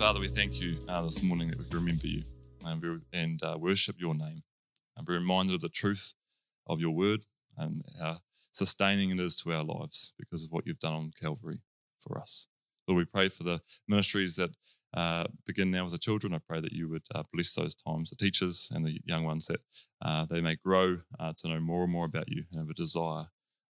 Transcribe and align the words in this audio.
Father, 0.00 0.18
we 0.18 0.28
thank 0.28 0.62
you 0.62 0.78
uh, 0.88 1.02
this 1.02 1.22
morning 1.22 1.50
that 1.50 1.58
we 1.58 1.66
can 1.66 1.76
remember 1.76 2.06
you 2.06 2.22
and, 2.64 3.02
and 3.12 3.42
uh, 3.42 3.58
worship 3.60 3.96
your 3.98 4.14
name 4.14 4.42
and 4.96 5.06
be 5.06 5.12
reminded 5.12 5.56
of 5.56 5.60
the 5.60 5.68
truth 5.68 6.14
of 6.66 6.80
your 6.80 6.92
word 6.92 7.26
and 7.58 7.84
how 8.00 8.16
sustaining 8.50 9.10
it 9.10 9.20
is 9.20 9.36
to 9.36 9.52
our 9.52 9.62
lives 9.62 10.14
because 10.18 10.42
of 10.42 10.52
what 10.52 10.66
you've 10.66 10.78
done 10.78 10.94
on 10.94 11.10
Calvary 11.22 11.60
for 11.98 12.18
us. 12.18 12.48
Lord, 12.88 12.96
we 12.96 13.04
pray 13.04 13.28
for 13.28 13.42
the 13.42 13.60
ministries 13.86 14.36
that 14.36 14.52
uh, 14.94 15.26
begin 15.46 15.70
now 15.70 15.82
with 15.82 15.92
the 15.92 15.98
children. 15.98 16.32
I 16.32 16.38
pray 16.38 16.62
that 16.62 16.72
you 16.72 16.88
would 16.88 17.04
uh, 17.14 17.24
bless 17.30 17.52
those 17.52 17.74
times, 17.74 18.08
the 18.08 18.16
teachers 18.16 18.72
and 18.74 18.86
the 18.86 19.00
young 19.04 19.24
ones, 19.24 19.48
that 19.48 19.60
uh, 20.00 20.24
they 20.24 20.40
may 20.40 20.56
grow 20.56 21.00
uh, 21.18 21.34
to 21.36 21.48
know 21.48 21.60
more 21.60 21.82
and 21.82 21.92
more 21.92 22.06
about 22.06 22.30
you 22.30 22.44
and 22.50 22.58
have 22.58 22.70
a 22.70 22.74
desire 22.74 23.26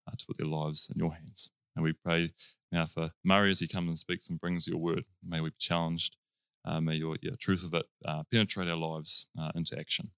uh, 0.06 0.12
to 0.16 0.26
put 0.28 0.38
their 0.38 0.46
lives 0.46 0.92
in 0.94 0.96
your 0.96 1.12
hands. 1.12 1.50
And 1.74 1.82
we 1.82 1.92
pray 1.92 2.34
now 2.70 2.86
for 2.86 3.10
Murray 3.24 3.50
as 3.50 3.58
he 3.58 3.66
comes 3.66 3.88
and 3.88 3.98
speaks 3.98 4.30
and 4.30 4.40
brings 4.40 4.68
your 4.68 4.78
word. 4.78 5.06
May 5.26 5.40
we 5.40 5.50
be 5.50 5.56
challenged. 5.58 6.16
Uh, 6.64 6.80
may 6.80 6.96
your 6.96 7.16
yeah, 7.22 7.32
truth 7.38 7.64
of 7.64 7.74
it 7.74 7.86
uh, 8.04 8.22
penetrate 8.30 8.68
our 8.68 8.76
lives 8.76 9.30
uh, 9.38 9.50
into 9.54 9.78
action. 9.78 10.10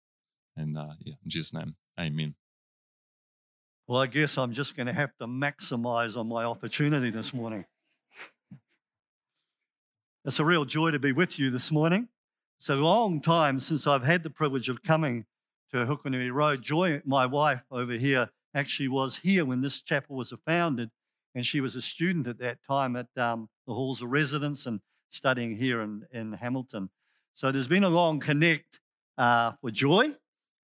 And 0.57 0.77
uh, 0.77 0.95
yeah, 1.01 1.15
in 1.25 1.31
Jesus' 1.31 1.55
name, 1.55 1.77
amen. 1.99 2.35
Well, 3.87 4.01
I 4.01 4.07
guess 4.07 4.39
I'm 4.39 4.53
just 4.53 4.77
going 4.77 4.87
to 4.87 4.93
have 4.93 5.17
to 5.19 5.27
maximize 5.27 6.17
on 6.17 6.29
my 6.29 6.45
opportunity 6.45 7.11
this 7.11 7.35
morning. 7.35 7.65
It's 10.25 10.39
a 10.39 10.45
real 10.45 10.65
joy 10.65 10.93
to 10.93 10.99
be 10.99 11.13
with 11.13 11.39
you 11.39 11.51
this 11.51 11.73
morning. 11.73 12.09
It's 12.59 12.69
a 12.69 12.77
long 12.77 13.21
time 13.21 13.59
since 13.59 13.89
I've 13.89 14.05
had 14.05 14.23
the 14.23 14.31
privilege 14.31 14.69
of 14.69 14.83
coming 14.83 15.27
to 15.73 15.79
Hukanui 15.85 16.33
Road. 16.33 16.63
Joy, 16.63 17.03
my 17.05 17.27
wife 17.27 17.65
over 17.73 17.95
here, 17.95 18.31
actually 18.55 18.89
was 18.89 19.19
here 19.19 19.45
when 19.45 19.63
this 19.63 19.83
chapel 19.83 20.17
was 20.17 20.33
founded 20.47 20.91
and 21.35 21.47
she 21.47 21.61
was 21.61 21.75
a 21.75 21.83
student 21.83 22.27
at 22.27 22.39
that 22.39 22.59
time 22.69 22.95
at 22.97 23.09
um, 23.17 23.49
the 23.67 23.75
halls 23.75 24.03
of 24.03 24.11
residence 24.11 24.67
and 24.67 24.81
studying 25.13 25.57
here 25.57 25.81
in, 25.81 26.05
in 26.13 26.33
Hamilton. 26.33 26.91
So 27.35 27.53
there's 27.53 27.69
been 27.69 27.85
a 27.85 27.89
long 27.89 28.21
connect 28.21 28.81
uh, 29.19 29.53
for 29.61 29.71
Joy 29.71 30.11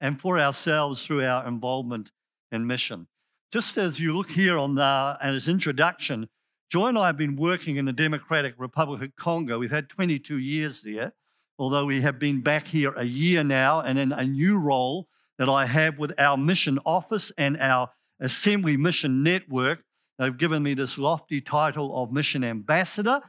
and 0.00 0.20
for 0.20 0.38
ourselves 0.38 1.04
through 1.04 1.24
our 1.24 1.46
involvement 1.46 2.10
in 2.52 2.66
mission. 2.66 3.06
Just 3.52 3.78
as 3.78 3.98
you 4.00 4.16
look 4.16 4.30
here 4.30 4.58
on 4.58 4.74
the, 4.74 5.18
and 5.22 5.34
his 5.34 5.48
introduction, 5.48 6.28
Joy 6.70 6.88
and 6.88 6.98
I 6.98 7.06
have 7.06 7.16
been 7.16 7.36
working 7.36 7.76
in 7.76 7.86
the 7.86 7.92
Democratic 7.92 8.54
Republic 8.58 9.02
of 9.02 9.16
Congo. 9.16 9.58
We've 9.58 9.70
had 9.70 9.88
22 9.88 10.38
years 10.38 10.82
there, 10.82 11.12
although 11.58 11.86
we 11.86 12.02
have 12.02 12.18
been 12.18 12.40
back 12.42 12.66
here 12.66 12.92
a 12.96 13.04
year 13.04 13.42
now 13.42 13.80
and 13.80 13.98
in 13.98 14.12
a 14.12 14.24
new 14.24 14.58
role 14.58 15.08
that 15.38 15.48
I 15.48 15.66
have 15.66 15.98
with 15.98 16.12
our 16.18 16.36
mission 16.36 16.78
office 16.84 17.32
and 17.38 17.58
our 17.58 17.90
Assembly 18.20 18.76
Mission 18.76 19.22
Network 19.22 19.82
They've 20.18 20.36
given 20.36 20.62
me 20.62 20.74
this 20.74 20.98
lofty 20.98 21.40
title 21.40 21.96
of 21.96 22.12
mission 22.12 22.42
ambassador, 22.42 23.20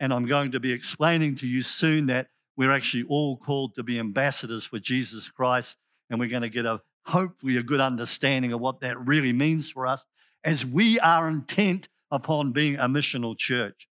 and 0.00 0.12
I'm 0.12 0.26
going 0.26 0.52
to 0.52 0.60
be 0.60 0.72
explaining 0.72 1.34
to 1.36 1.46
you 1.46 1.62
soon 1.62 2.06
that 2.06 2.28
we're 2.56 2.72
actually 2.72 3.04
all 3.04 3.36
called 3.36 3.74
to 3.74 3.82
be 3.82 3.98
ambassadors 3.98 4.64
for 4.64 4.78
Jesus 4.78 5.28
Christ, 5.28 5.76
and 6.10 6.20
we're 6.20 6.28
going 6.28 6.42
to 6.42 6.48
get 6.48 6.66
a 6.66 6.80
hopefully 7.06 7.56
a 7.56 7.62
good 7.62 7.80
understanding 7.80 8.52
of 8.52 8.60
what 8.60 8.80
that 8.80 8.98
really 9.06 9.32
means 9.32 9.70
for 9.70 9.86
us 9.86 10.06
as 10.42 10.64
we 10.64 10.98
are 11.00 11.28
intent 11.28 11.88
upon 12.10 12.52
being 12.52 12.76
a 12.76 12.88
missional 12.88 13.36
church. 13.36 13.88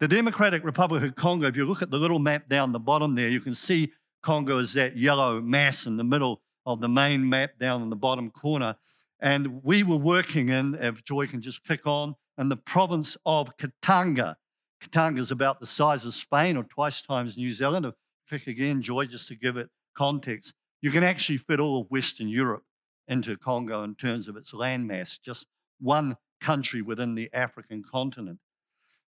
The 0.00 0.08
Democratic 0.08 0.64
Republic 0.64 1.02
of 1.02 1.14
Congo, 1.14 1.46
if 1.46 1.56
you 1.56 1.64
look 1.64 1.82
at 1.82 1.90
the 1.90 1.98
little 1.98 2.18
map 2.18 2.48
down 2.48 2.72
the 2.72 2.80
bottom 2.80 3.14
there, 3.14 3.28
you 3.28 3.40
can 3.40 3.54
see 3.54 3.92
Congo 4.22 4.58
is 4.58 4.72
that 4.74 4.96
yellow 4.96 5.40
mass 5.40 5.86
in 5.86 5.96
the 5.96 6.04
middle 6.04 6.42
of 6.66 6.80
the 6.80 6.88
main 6.88 7.28
map 7.28 7.58
down 7.58 7.82
in 7.82 7.90
the 7.90 7.96
bottom 7.96 8.30
corner. 8.30 8.76
And 9.20 9.62
we 9.62 9.82
were 9.82 9.96
working 9.96 10.48
in, 10.48 10.74
if 10.74 11.04
Joy 11.04 11.26
can 11.26 11.40
just 11.40 11.64
click 11.64 11.86
on, 11.86 12.16
in 12.36 12.48
the 12.48 12.56
province 12.56 13.16
of 13.24 13.56
Katanga. 13.56 14.36
Katanga 14.84 15.18
is 15.18 15.30
about 15.30 15.60
the 15.60 15.66
size 15.66 16.04
of 16.04 16.14
Spain 16.14 16.56
or 16.56 16.64
twice 16.64 17.02
times 17.02 17.36
New 17.36 17.50
Zealand. 17.50 17.92
Click 18.28 18.46
again, 18.46 18.82
Joy, 18.82 19.06
just 19.06 19.28
to 19.28 19.34
give 19.34 19.56
it 19.56 19.68
context. 19.94 20.54
You 20.82 20.90
can 20.90 21.02
actually 21.02 21.38
fit 21.38 21.60
all 21.60 21.80
of 21.80 21.90
Western 21.90 22.28
Europe 22.28 22.64
into 23.08 23.36
Congo 23.36 23.82
in 23.82 23.94
terms 23.94 24.28
of 24.28 24.36
its 24.36 24.52
landmass, 24.52 25.20
just 25.20 25.46
one 25.80 26.16
country 26.40 26.82
within 26.82 27.14
the 27.14 27.30
African 27.32 27.82
continent. 27.82 28.38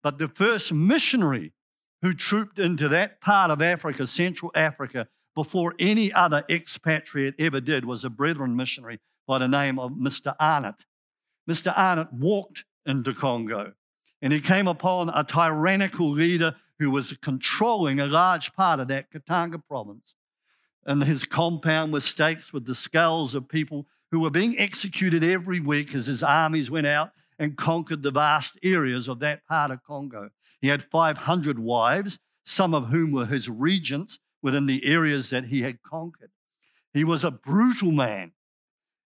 But 0.03 0.19
the 0.19 0.29
first 0.29 0.73
missionary 0.73 1.53
who 2.03 2.15
trooped 2.15 2.59
into 2.59 2.89
that 2.89 3.21
part 3.21 3.51
of 3.51 3.63
Africa, 3.63 4.07
Central 4.07 4.51
Africa, 4.55 5.09
before 5.35 5.75
any 5.79 6.13
other 6.13 6.45
expatriate 6.51 7.35
ever 7.39 7.61
did 7.61 7.85
was 7.85 8.05
a 8.05 8.11
Brethren 8.11 8.57
missionary 8.57 8.99
by 9.27 9.39
the 9.39 9.49
name 9.49 9.79
of 9.79 9.93
Mr. 9.93 10.37
Arnot. 10.39 10.85
Mr. 11.49 11.75
Arnot 11.75 12.13
walked 12.13 12.65
into 12.85 13.15
Congo 13.15 13.73
and 14.23 14.33
he 14.33 14.41
came 14.41 14.67
upon 14.67 15.11
a 15.11 15.25
tyrannical 15.25 16.09
leader 16.09 16.55
who 16.79 16.91
was 16.91 17.17
controlling 17.21 18.01
a 18.01 18.07
large 18.07 18.55
part 18.55 18.81
of 18.81 18.89
that 18.89 19.11
Katanga 19.11 19.63
province. 19.67 20.17
And 20.87 21.05
his 21.05 21.25
compound 21.25 21.93
was 21.93 22.05
staked 22.05 22.53
with 22.53 22.65
the 22.65 22.75
skulls 22.75 23.35
of 23.35 23.49
people 23.49 23.87
who 24.11 24.21
were 24.21 24.31
being 24.31 24.59
executed 24.59 25.23
every 25.23 25.61
week 25.61 25.95
as 25.95 26.07
his 26.07 26.23
armies 26.23 26.71
went 26.71 26.87
out 26.87 27.11
and 27.39 27.57
conquered 27.57 28.03
the 28.03 28.11
vast 28.11 28.59
areas 28.63 29.09
of 29.09 29.21
that 29.21 29.45
part 29.47 29.71
of 29.71 29.83
Congo. 29.83 30.31
He 30.61 30.69
had 30.69 30.83
500 30.83 31.59
wives, 31.59 32.19
some 32.45 32.75
of 32.75 32.89
whom 32.89 33.13
were 33.13 33.27
his 33.27 33.49
regents 33.49 34.19
within 34.43 34.67
the 34.67 34.85
areas 34.85 35.31
that 35.31 35.47
he 35.47 35.63
had 35.63 35.83
conquered. 35.83 36.31
He 36.95 37.05
was 37.05 37.25
a 37.25 37.31
brutal 37.31 37.93
man 37.93 38.33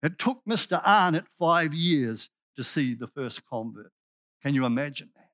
it 0.06 0.18
took 0.18 0.44
Mr. 0.48 0.80
Arnot 0.84 1.26
five 1.38 1.74
years 1.74 2.30
to 2.54 2.62
see 2.62 2.94
the 2.94 3.08
first 3.08 3.44
convert. 3.44 3.92
Can 4.42 4.54
you 4.54 4.64
imagine 4.64 5.10
that? 5.14 5.30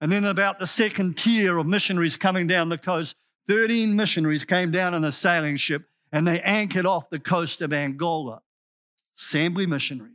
And 0.00 0.12
then, 0.12 0.24
about 0.24 0.58
the 0.58 0.66
second 0.66 1.16
tier 1.16 1.58
of 1.58 1.66
missionaries 1.66 2.16
coming 2.16 2.46
down 2.46 2.68
the 2.68 2.78
coast, 2.78 3.16
13 3.48 3.96
missionaries 3.96 4.44
came 4.44 4.70
down 4.70 4.94
in 4.94 5.02
a 5.04 5.10
sailing 5.10 5.56
ship 5.56 5.86
and 6.12 6.26
they 6.26 6.40
anchored 6.40 6.86
off 6.86 7.10
the 7.10 7.18
coast 7.18 7.60
of 7.60 7.72
Angola. 7.72 8.42
Assembly 9.18 9.66
missionaries. 9.66 10.14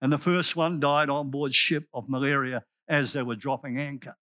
And 0.00 0.12
the 0.12 0.18
first 0.18 0.54
one 0.54 0.78
died 0.78 1.10
on 1.10 1.30
board 1.30 1.54
ship 1.54 1.88
of 1.92 2.08
malaria 2.08 2.64
as 2.86 3.12
they 3.12 3.22
were 3.22 3.34
dropping 3.34 3.78
anchor. 3.78 4.14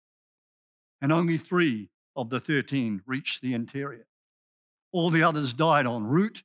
And 1.03 1.13
only 1.13 1.37
three 1.37 1.91
of 2.15 2.31
the 2.31 2.41
13 2.41 3.03
reached 3.07 3.43
the 3.43 3.53
interior. 3.53 4.07
All 4.91 5.11
the 5.11 5.23
others 5.23 5.53
died 5.53 5.87
en 5.87 6.05
route 6.05 6.43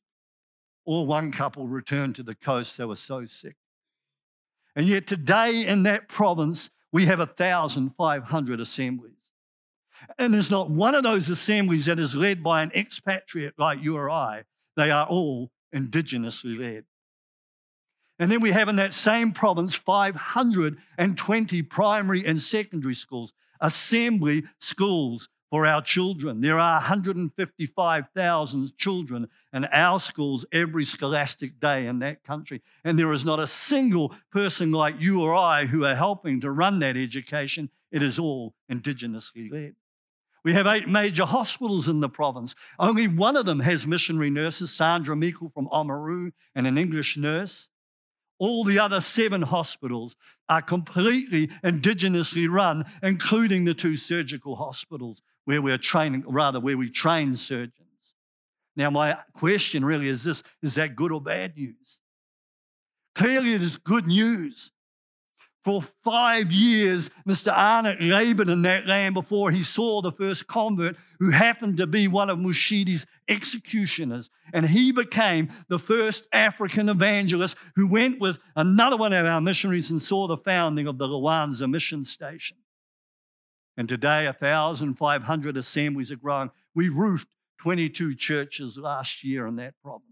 or 0.85 1.05
one 1.05 1.31
couple 1.31 1.67
returned 1.67 2.15
to 2.15 2.23
the 2.23 2.35
coast. 2.35 2.77
They 2.77 2.85
were 2.85 2.95
so 2.95 3.23
sick. 3.25 3.55
And 4.75 4.87
yet 4.87 5.07
today 5.07 5.65
in 5.67 5.83
that 5.83 6.07
province, 6.07 6.69
we 6.91 7.05
have 7.05 7.19
1,500 7.19 8.59
assemblies. 8.59 9.13
And 10.17 10.33
there's 10.33 10.51
not 10.51 10.69
one 10.69 10.95
of 10.95 11.03
those 11.03 11.29
assemblies 11.29 11.85
that 11.85 11.99
is 11.99 12.15
led 12.15 12.41
by 12.43 12.63
an 12.63 12.71
expatriate 12.73 13.53
like 13.57 13.83
you 13.83 13.97
or 13.97 14.09
I. 14.09 14.43
They 14.75 14.89
are 14.89 15.05
all 15.05 15.51
indigenously 15.75 16.57
led. 16.57 16.85
And 18.17 18.31
then 18.31 18.41
we 18.41 18.51
have 18.51 18.69
in 18.69 18.75
that 18.75 18.93
same 18.93 19.31
province 19.31 19.73
520 19.73 21.61
primary 21.63 22.25
and 22.25 22.39
secondary 22.39 22.93
schools, 22.93 23.33
assembly 23.59 24.43
schools 24.59 25.29
for 25.51 25.67
our 25.67 25.81
children. 25.81 26.41
There 26.41 26.57
are 26.57 26.79
155,000 26.79 28.77
children 28.77 29.27
in 29.53 29.65
our 29.65 29.99
schools 29.99 30.45
every 30.51 30.85
scholastic 30.85 31.59
day 31.59 31.85
in 31.85 31.99
that 31.99 32.23
country. 32.23 32.61
And 32.85 32.97
there 32.97 33.11
is 33.11 33.25
not 33.25 33.39
a 33.39 33.45
single 33.45 34.15
person 34.31 34.71
like 34.71 34.99
you 34.99 35.21
or 35.21 35.35
I 35.35 35.65
who 35.65 35.85
are 35.85 35.93
helping 35.93 36.39
to 36.41 36.49
run 36.49 36.79
that 36.79 36.95
education. 36.95 37.69
It 37.91 38.01
is 38.01 38.17
all 38.17 38.55
indigenously 38.71 39.51
led. 39.51 39.75
We 40.43 40.53
have 40.53 40.65
eight 40.65 40.87
major 40.87 41.25
hospitals 41.25 41.87
in 41.89 41.99
the 41.99 42.09
province. 42.09 42.55
Only 42.79 43.07
one 43.07 43.35
of 43.35 43.45
them 43.45 43.59
has 43.59 43.85
missionary 43.85 44.31
nurses, 44.31 44.71
Sandra 44.73 45.15
Meikle 45.15 45.51
from 45.53 45.67
Oamaru, 45.67 46.31
and 46.55 46.65
an 46.65 46.79
English 46.79 47.17
nurse. 47.17 47.69
All 48.39 48.63
the 48.63 48.79
other 48.79 49.01
seven 49.01 49.43
hospitals 49.43 50.15
are 50.49 50.63
completely 50.63 51.49
indigenously 51.63 52.49
run, 52.49 52.85
including 53.03 53.65
the 53.65 53.75
two 53.75 53.95
surgical 53.97 54.55
hospitals 54.55 55.21
where 55.45 55.61
we're 55.61 55.77
training, 55.77 56.23
rather, 56.27 56.59
where 56.59 56.77
we 56.77 56.89
train 56.89 57.33
surgeons. 57.33 58.15
Now, 58.75 58.89
my 58.89 59.17
question 59.33 59.83
really 59.83 60.07
is 60.07 60.23
this 60.23 60.43
is 60.61 60.75
that 60.75 60.95
good 60.95 61.11
or 61.11 61.21
bad 61.21 61.57
news? 61.57 61.99
Clearly, 63.15 63.53
it 63.53 63.61
is 63.61 63.77
good 63.77 64.07
news. 64.07 64.71
For 65.63 65.83
five 66.03 66.51
years, 66.51 67.11
Mr. 67.27 67.53
Arnot 67.53 67.97
labored 67.99 68.49
in 68.49 68.63
that 68.63 68.87
land 68.87 69.13
before 69.13 69.51
he 69.51 69.61
saw 69.61 70.01
the 70.01 70.11
first 70.11 70.47
convert 70.47 70.95
who 71.19 71.29
happened 71.29 71.77
to 71.77 71.85
be 71.85 72.07
one 72.07 72.31
of 72.31 72.39
Mushidi's 72.39 73.05
executioners. 73.27 74.31
And 74.53 74.65
he 74.65 74.91
became 74.91 75.49
the 75.67 75.77
first 75.77 76.27
African 76.33 76.89
evangelist 76.89 77.55
who 77.75 77.85
went 77.85 78.19
with 78.19 78.39
another 78.55 78.97
one 78.97 79.13
of 79.13 79.23
our 79.23 79.39
missionaries 79.39 79.91
and 79.91 80.01
saw 80.01 80.27
the 80.27 80.37
founding 80.37 80.87
of 80.87 80.97
the 80.97 81.07
Luanza 81.07 81.69
mission 81.69 82.03
station. 82.03 82.57
And 83.81 83.89
today, 83.89 84.25
1,500 84.25 85.57
assemblies 85.57 86.11
are 86.11 86.15
growing. 86.15 86.51
We 86.75 86.87
roofed 86.89 87.27
22 87.61 88.13
churches 88.13 88.77
last 88.77 89.23
year 89.23 89.47
in 89.47 89.55
that 89.55 89.73
province. 89.83 90.05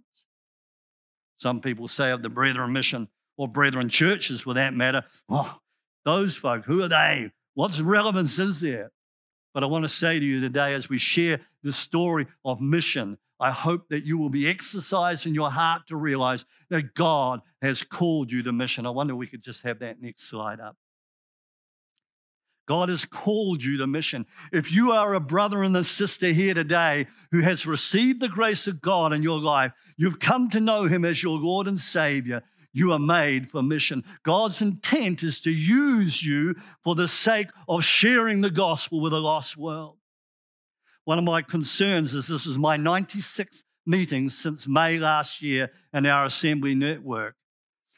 Some 1.37 1.61
people 1.61 1.87
say 1.87 2.09
of 2.09 2.23
the 2.23 2.29
Brethren 2.29 2.73
Mission 2.73 3.09
or 3.37 3.47
Brethren 3.47 3.87
churches 3.87 4.41
for 4.41 4.55
that 4.55 4.73
matter, 4.73 5.03
oh, 5.29 5.59
those 6.03 6.35
folk, 6.35 6.65
who 6.65 6.81
are 6.81 6.87
they? 6.87 7.29
What's 7.53 7.79
relevance 7.79 8.39
is 8.39 8.59
there? 8.59 8.89
But 9.53 9.63
I 9.63 9.67
want 9.67 9.83
to 9.83 9.89
say 9.89 10.19
to 10.19 10.25
you 10.25 10.41
today, 10.41 10.73
as 10.73 10.89
we 10.89 10.97
share 10.97 11.39
the 11.61 11.71
story 11.71 12.25
of 12.43 12.59
mission, 12.59 13.19
I 13.39 13.51
hope 13.51 13.89
that 13.89 14.03
you 14.03 14.17
will 14.17 14.31
be 14.31 14.49
exercised 14.49 15.27
in 15.27 15.35
your 15.35 15.51
heart 15.51 15.85
to 15.89 15.95
realize 15.95 16.43
that 16.71 16.95
God 16.95 17.41
has 17.61 17.83
called 17.83 18.31
you 18.31 18.41
to 18.41 18.51
mission. 18.51 18.87
I 18.87 18.89
wonder 18.89 19.13
if 19.13 19.19
we 19.19 19.27
could 19.27 19.43
just 19.43 19.61
have 19.61 19.77
that 19.81 20.01
next 20.01 20.23
slide 20.23 20.59
up. 20.59 20.75
God 22.69 22.89
has 22.89 23.03
called 23.03 23.63
you 23.63 23.79
to 23.79 23.87
mission. 23.87 24.27
If 24.53 24.71
you 24.71 24.91
are 24.91 25.15
a 25.15 25.19
brother 25.19 25.63
and 25.63 25.75
a 25.75 25.83
sister 25.83 26.27
here 26.27 26.53
today 26.53 27.07
who 27.31 27.41
has 27.41 27.65
received 27.65 28.21
the 28.21 28.29
grace 28.29 28.67
of 28.67 28.79
God 28.79 29.11
in 29.11 29.23
your 29.23 29.39
life, 29.39 29.71
you've 29.97 30.19
come 30.19 30.51
to 30.51 30.59
know 30.59 30.83
Him 30.83 31.03
as 31.03 31.23
your 31.23 31.39
Lord 31.39 31.65
and 31.65 31.79
Savior, 31.79 32.43
you 32.71 32.91
are 32.91 32.99
made 32.99 33.49
for 33.49 33.63
mission. 33.63 34.03
God's 34.21 34.61
intent 34.61 35.23
is 35.23 35.39
to 35.39 35.49
use 35.49 36.23
you 36.23 36.53
for 36.83 36.93
the 36.93 37.07
sake 37.07 37.49
of 37.67 37.83
sharing 37.83 38.41
the 38.41 38.51
gospel 38.51 39.01
with 39.01 39.13
a 39.13 39.19
lost 39.19 39.57
world. 39.57 39.97
One 41.05 41.17
of 41.17 41.23
my 41.23 41.41
concerns 41.41 42.13
is 42.13 42.27
this 42.27 42.45
is 42.45 42.59
my 42.59 42.77
96th 42.77 43.63
meeting 43.87 44.29
since 44.29 44.67
May 44.67 44.99
last 44.99 45.41
year 45.41 45.71
in 45.91 46.05
our 46.05 46.25
assembly 46.25 46.75
network, 46.75 47.35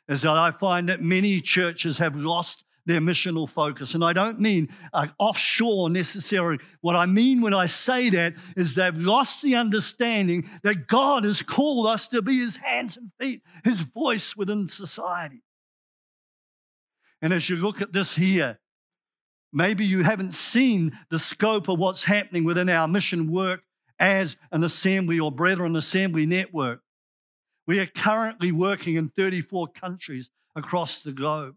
is 0.08 0.22
that 0.22 0.38
I 0.38 0.52
find 0.52 0.88
that 0.88 1.02
many 1.02 1.42
churches 1.42 1.98
have 1.98 2.16
lost 2.16 2.64
their 2.86 3.02
missional 3.02 3.48
focus. 3.48 3.94
And 3.94 4.04
I 4.04 4.14
don't 4.14 4.40
mean 4.40 4.70
uh, 4.94 5.08
offshore 5.20 5.90
necessarily. 5.90 6.60
What 6.82 6.96
I 6.96 7.06
mean 7.06 7.42
when 7.42 7.54
I 7.54 7.66
say 7.66 8.10
that 8.12 8.34
is 8.56 8.76
they've 8.76 8.98
lost 8.98 9.42
the 9.42 9.56
understanding 9.56 10.50
that 10.64 10.88
God 10.88 11.24
has 11.24 11.42
called 11.42 11.88
us 11.88 12.08
to 12.10 12.22
be 12.22 12.40
his 12.40 12.58
hands 12.58 12.98
and 12.98 13.12
feet, 13.20 13.42
his 13.64 13.82
voice 13.82 14.36
within 14.36 14.68
society. 14.68 15.44
And 17.22 17.34
as 17.34 17.50
you 17.50 17.56
look 17.56 17.82
at 17.82 17.94
this 17.94 18.16
here, 18.16 18.60
maybe 19.54 19.86
you 19.86 20.04
haven't 20.04 20.34
seen 20.34 20.92
the 21.10 21.20
scope 21.20 21.68
of 21.68 21.78
what's 21.78 22.04
happening 22.04 22.44
within 22.44 22.70
our 22.70 22.88
mission 22.88 23.32
work 23.32 23.62
as 24.00 24.38
an 24.52 24.64
assembly 24.64 25.20
or 25.20 25.32
brethren 25.32 25.76
assembly 25.76 26.26
network. 26.26 26.82
We 27.68 27.80
are 27.80 27.86
currently 27.86 28.52
working 28.52 28.96
in 28.96 29.10
34 29.10 29.68
countries 29.68 30.32
across 30.56 31.04
the 31.04 31.12
globe. 31.12 31.56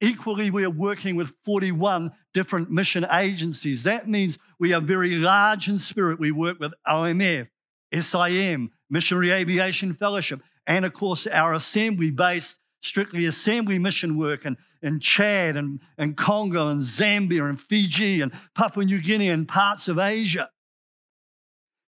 Equally, 0.00 0.50
we 0.50 0.64
are 0.64 0.70
working 0.70 1.14
with 1.14 1.34
41 1.44 2.12
different 2.32 2.70
mission 2.70 3.06
agencies. 3.12 3.82
That 3.82 4.08
means 4.08 4.38
we 4.58 4.72
are 4.72 4.80
very 4.80 5.16
large 5.16 5.68
in 5.68 5.78
spirit. 5.78 6.18
We 6.18 6.32
work 6.32 6.58
with 6.58 6.72
OMF, 6.86 7.48
SIM, 7.92 8.70
Missionary 8.88 9.30
Aviation 9.30 9.92
Fellowship, 9.92 10.40
and 10.66 10.86
of 10.86 10.94
course, 10.94 11.26
our 11.26 11.52
assembly 11.52 12.10
based, 12.10 12.60
strictly 12.80 13.26
assembly 13.26 13.78
mission 13.78 14.16
work 14.16 14.46
in, 14.46 14.56
in 14.80 15.00
Chad 15.00 15.58
and, 15.58 15.82
and 15.98 16.16
Congo 16.16 16.68
and 16.68 16.80
Zambia 16.80 17.46
and 17.46 17.60
Fiji 17.60 18.22
and 18.22 18.32
Papua 18.54 18.86
New 18.86 19.02
Guinea 19.02 19.28
and 19.28 19.46
parts 19.46 19.86
of 19.86 19.98
Asia. 19.98 20.48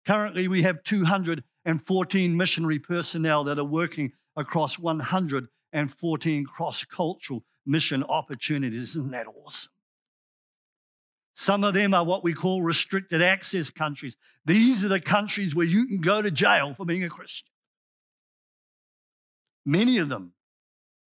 Currently, 0.05 0.49
we 0.49 0.63
have 0.63 0.83
214 0.83 2.37
missionary 2.37 2.79
personnel 2.79 3.45
that 3.45 3.59
are 3.59 3.65
working 3.65 4.13
across 4.37 4.79
114 4.79 6.45
cross 6.45 6.85
cultural 6.85 7.45
mission 7.67 8.03
opportunities. 8.05 8.97
Isn't 8.97 9.13
that 9.13 9.27
awesome? 9.27 9.73
Some 11.35 11.65
of 11.65 11.75
them 11.75 11.95
are 11.95 12.05
what 12.05 12.23
we 12.23 12.35
call 12.35 12.63
restricted 12.63 13.23
access 13.23 13.71
countries. 13.71 14.17
These 14.45 14.85
are 14.85 14.89
the 14.89 15.01
countries 15.01 15.55
where 15.55 15.67
you 15.67 15.87
can 15.87 16.01
go 16.01 16.21
to 16.21 16.31
jail 16.31 16.75
for 16.75 16.85
being 16.85 17.05
a 17.05 17.09
Christian. 17.09 17.49
Many 19.65 19.99
of 19.99 20.09
them 20.09 20.33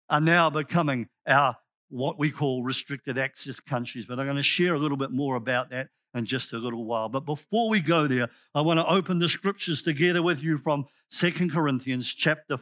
are 0.10 0.20
now 0.20 0.50
becoming 0.50 1.08
our 1.28 1.58
what 1.90 2.20
we 2.20 2.30
call 2.30 2.64
restricted 2.64 3.18
access 3.18 3.60
countries. 3.60 4.06
But 4.06 4.20
I'm 4.20 4.26
going 4.26 4.38
to 4.38 4.44
share 4.44 4.74
a 4.74 4.80
little 4.80 4.98
bit 4.98 5.12
more 5.12 5.36
about 5.36 5.70
that 5.72 5.90
in 6.14 6.26
just 6.26 6.54
a 6.54 6.58
little 6.58 6.86
while. 6.86 7.10
But 7.10 7.26
before 7.26 7.70
we 7.70 7.82
go 7.82 8.08
there, 8.08 8.30
I 8.54 8.62
want 8.62 8.80
to 8.80 8.88
open 8.88 9.20
the 9.20 9.30
scriptures 9.30 9.82
together 9.82 10.22
with 10.22 10.44
you 10.44 10.58
from 10.58 10.86
Second 11.10 11.52
Corinthians 11.52 12.14
chapter, 12.14 12.58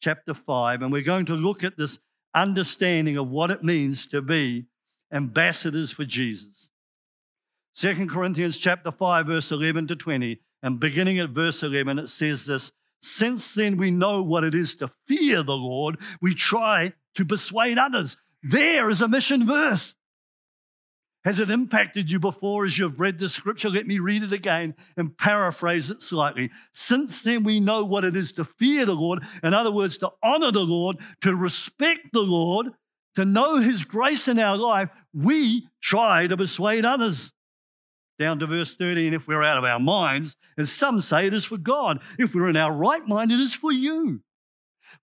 chapter 0.00 0.34
5. 0.34 0.82
And 0.82 0.92
we're 0.92 1.02
going 1.02 1.26
to 1.26 1.34
look 1.34 1.64
at 1.64 1.76
this 1.76 1.98
understanding 2.34 3.16
of 3.16 3.28
what 3.28 3.50
it 3.50 3.62
means 3.62 4.06
to 4.08 4.22
be 4.22 4.66
ambassadors 5.12 5.90
for 5.90 6.04
Jesus. 6.04 6.70
Second 7.72 8.10
Corinthians 8.10 8.56
chapter 8.56 8.90
5 8.90 9.26
verse 9.26 9.50
11 9.50 9.86
to 9.88 9.96
20 9.96 10.40
and 10.62 10.80
beginning 10.80 11.18
at 11.18 11.30
verse 11.30 11.62
11 11.62 11.98
it 11.98 12.08
says 12.08 12.46
this 12.46 12.72
since 13.00 13.54
then 13.54 13.76
we 13.76 13.90
know 13.90 14.22
what 14.22 14.44
it 14.44 14.54
is 14.54 14.74
to 14.76 14.88
fear 15.06 15.42
the 15.42 15.56
Lord 15.56 15.96
we 16.20 16.34
try 16.34 16.92
to 17.14 17.24
persuade 17.24 17.78
others 17.78 18.16
there 18.42 18.90
is 18.90 19.00
a 19.00 19.08
mission 19.08 19.46
verse 19.46 19.94
has 21.24 21.38
it 21.38 21.50
impacted 21.50 22.10
you 22.10 22.18
before 22.18 22.64
as 22.64 22.78
you've 22.78 22.98
read 22.98 23.18
the 23.18 23.28
scripture? 23.28 23.68
Let 23.68 23.86
me 23.86 23.98
read 23.98 24.22
it 24.22 24.32
again 24.32 24.74
and 24.96 25.16
paraphrase 25.16 25.90
it 25.90 26.00
slightly. 26.00 26.50
Since 26.72 27.22
then, 27.22 27.44
we 27.44 27.60
know 27.60 27.84
what 27.84 28.04
it 28.04 28.16
is 28.16 28.32
to 28.32 28.44
fear 28.44 28.86
the 28.86 28.94
Lord. 28.94 29.22
In 29.42 29.52
other 29.52 29.70
words, 29.70 29.98
to 29.98 30.12
honor 30.22 30.50
the 30.50 30.64
Lord, 30.64 30.96
to 31.20 31.36
respect 31.36 32.08
the 32.12 32.22
Lord, 32.22 32.68
to 33.16 33.24
know 33.24 33.58
His 33.58 33.84
grace 33.84 34.28
in 34.28 34.38
our 34.38 34.56
life. 34.56 34.88
We 35.12 35.68
try 35.82 36.26
to 36.26 36.36
persuade 36.36 36.84
others. 36.86 37.32
Down 38.18 38.38
to 38.38 38.46
verse 38.46 38.74
13, 38.76 39.14
if 39.14 39.26
we're 39.26 39.42
out 39.42 39.58
of 39.58 39.64
our 39.64 39.80
minds, 39.80 40.36
as 40.58 40.70
some 40.70 41.00
say, 41.00 41.26
it 41.26 41.34
is 41.34 41.44
for 41.44 41.56
God. 41.56 42.02
If 42.18 42.34
we're 42.34 42.48
in 42.48 42.56
our 42.56 42.72
right 42.72 43.06
mind, 43.06 43.32
it 43.32 43.40
is 43.40 43.54
for 43.54 43.72
you. 43.72 44.22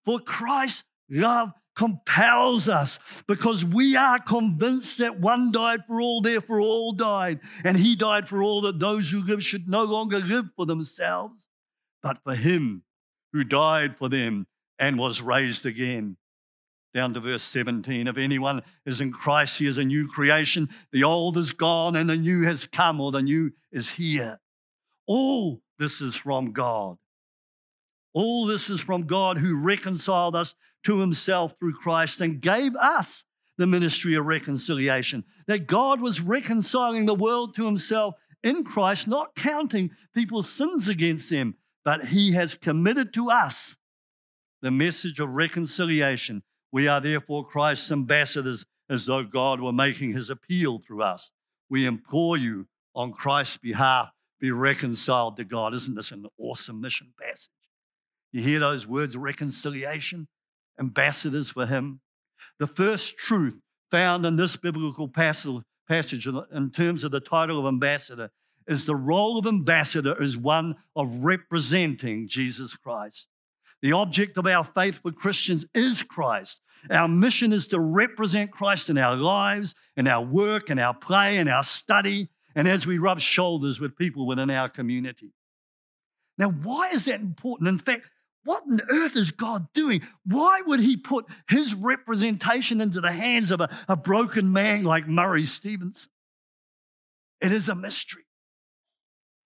For 0.05 0.19
Christ's 0.19 0.83
loved 1.09 1.53
compels 1.77 2.67
us 2.67 3.23
because 3.27 3.63
we 3.63 3.95
are 3.95 4.19
convinced 4.19 4.97
that 4.97 5.19
one 5.19 5.51
died 5.51 5.85
for 5.85 6.01
all, 6.01 6.21
therefore 6.21 6.59
all 6.59 6.91
died. 6.91 7.39
And 7.63 7.77
he 7.77 7.95
died 7.95 8.27
for 8.27 8.41
all 8.41 8.61
that 8.61 8.79
those 8.79 9.11
who 9.11 9.23
live 9.23 9.43
should 9.43 9.69
no 9.69 9.83
longer 9.83 10.17
live 10.17 10.47
for 10.55 10.65
themselves, 10.65 11.47
but 12.01 12.17
for 12.23 12.33
him 12.33 12.83
who 13.31 13.43
died 13.43 13.97
for 13.97 14.09
them 14.09 14.47
and 14.79 14.97
was 14.97 15.21
raised 15.21 15.65
again. 15.65 16.17
Down 16.93 17.13
to 17.13 17.19
verse 17.19 17.43
17. 17.43 18.07
If 18.07 18.17
anyone 18.17 18.63
is 18.85 18.99
in 18.99 19.11
Christ, 19.11 19.59
he 19.59 19.67
is 19.67 19.77
a 19.77 19.83
new 19.83 20.07
creation. 20.07 20.69
The 20.91 21.03
old 21.03 21.37
is 21.37 21.51
gone 21.51 21.95
and 21.95 22.09
the 22.09 22.17
new 22.17 22.43
has 22.43 22.65
come, 22.65 22.99
or 22.99 23.11
the 23.11 23.21
new 23.21 23.51
is 23.71 23.89
here. 23.91 24.39
All 25.05 25.61
this 25.77 26.01
is 26.01 26.15
from 26.15 26.53
God. 26.53 26.97
All 28.13 28.47
this 28.47 28.67
is 28.67 28.79
from 28.79 29.03
God 29.03 29.37
who 29.37 29.63
reconciled 29.63 30.35
us 30.35 30.55
to 30.87 30.99
himself 30.99 31.53
through 31.59 31.73
Christ 31.73 32.21
and 32.21 32.41
gave 32.41 32.75
us 32.77 33.25
the 33.57 33.67
ministry 33.67 34.15
of 34.15 34.25
reconciliation. 34.25 35.25
That 35.45 35.67
God 35.67 35.99
was 35.99 36.21
reconciling 36.21 37.05
the 37.05 37.13
world 37.13 37.55
to 37.55 37.65
himself 37.65 38.15
in 38.41 38.63
Christ, 38.63 39.05
not 39.05 39.35
counting 39.35 39.91
people's 40.15 40.49
sins 40.49 40.87
against 40.87 41.29
them, 41.29 41.55
but 41.83 42.05
he 42.05 42.31
has 42.31 42.55
committed 42.55 43.13
to 43.15 43.29
us 43.29 43.77
the 44.61 44.71
message 44.71 45.19
of 45.19 45.35
reconciliation. 45.35 46.41
We 46.71 46.87
are 46.87 47.01
therefore 47.01 47.45
Christ's 47.45 47.91
ambassadors, 47.91 48.65
as 48.89 49.07
though 49.07 49.23
God 49.23 49.59
were 49.59 49.73
making 49.73 50.13
his 50.13 50.29
appeal 50.29 50.79
through 50.79 51.01
us. 51.01 51.33
We 51.69 51.85
implore 51.85 52.37
you 52.37 52.67
on 52.95 53.11
Christ's 53.11 53.57
behalf, 53.57 54.09
be 54.39 54.51
reconciled 54.51 55.35
to 55.35 55.43
God. 55.43 55.73
Isn't 55.73 55.95
this 55.95 56.11
an 56.11 56.27
awesome 56.39 56.79
mission 56.79 57.13
passage? 57.21 57.49
You 58.31 58.41
hear 58.41 58.59
those 58.59 58.87
words, 58.87 59.17
reconciliation? 59.17 60.29
Ambassadors 60.79 61.49
for 61.49 61.65
him. 61.65 62.01
The 62.59 62.67
first 62.67 63.17
truth 63.17 63.59
found 63.89 64.25
in 64.25 64.35
this 64.35 64.55
biblical 64.55 65.07
passage 65.07 66.27
in 66.27 66.71
terms 66.71 67.03
of 67.03 67.11
the 67.11 67.19
title 67.19 67.59
of 67.59 67.65
ambassador 67.65 68.29
is 68.67 68.85
the 68.85 68.95
role 68.95 69.39
of 69.39 69.47
ambassador 69.47 70.21
is 70.21 70.37
one 70.37 70.75
of 70.95 71.23
representing 71.23 72.27
Jesus 72.27 72.75
Christ. 72.75 73.29
The 73.81 73.93
object 73.93 74.37
of 74.37 74.47
our 74.47 74.63
faith 74.63 75.01
for 75.01 75.11
Christians 75.11 75.65
is 75.73 76.03
Christ. 76.03 76.61
Our 76.89 77.07
mission 77.07 77.53
is 77.53 77.67
to 77.67 77.79
represent 77.79 78.51
Christ 78.51 78.89
in 78.89 78.97
our 78.97 79.15
lives, 79.15 79.73
in 79.95 80.07
our 80.07 80.23
work, 80.23 80.69
in 80.69 80.79
our 80.79 80.93
play, 80.93 81.37
in 81.37 81.47
our 81.47 81.63
study, 81.63 82.29
and 82.55 82.67
as 82.67 82.85
we 82.85 82.97
rub 82.97 83.19
shoulders 83.19 83.79
with 83.79 83.95
people 83.95 84.25
within 84.25 84.49
our 84.49 84.67
community. 84.67 85.31
Now, 86.37 86.49
why 86.49 86.89
is 86.89 87.05
that 87.05 87.21
important? 87.21 87.69
In 87.69 87.77
fact, 87.77 88.09
what 88.47 88.63
on 88.63 88.79
earth 88.89 89.17
is 89.17 89.31
God 89.31 89.71
doing? 89.73 90.01
Why 90.25 90.61
would 90.65 90.79
He 90.79 90.95
put 90.95 91.25
His 91.49 91.73
representation 91.73 92.79
into 92.79 93.01
the 93.01 93.11
hands 93.11 93.51
of 93.51 93.59
a, 93.59 93.69
a 93.89 93.97
broken 93.97 94.53
man 94.53 94.83
like 94.83 95.07
Murray 95.07 95.43
Stevenson? 95.43 96.11
It 97.41 97.51
is 97.51 97.67
a 97.67 97.75
mystery. 97.75 98.23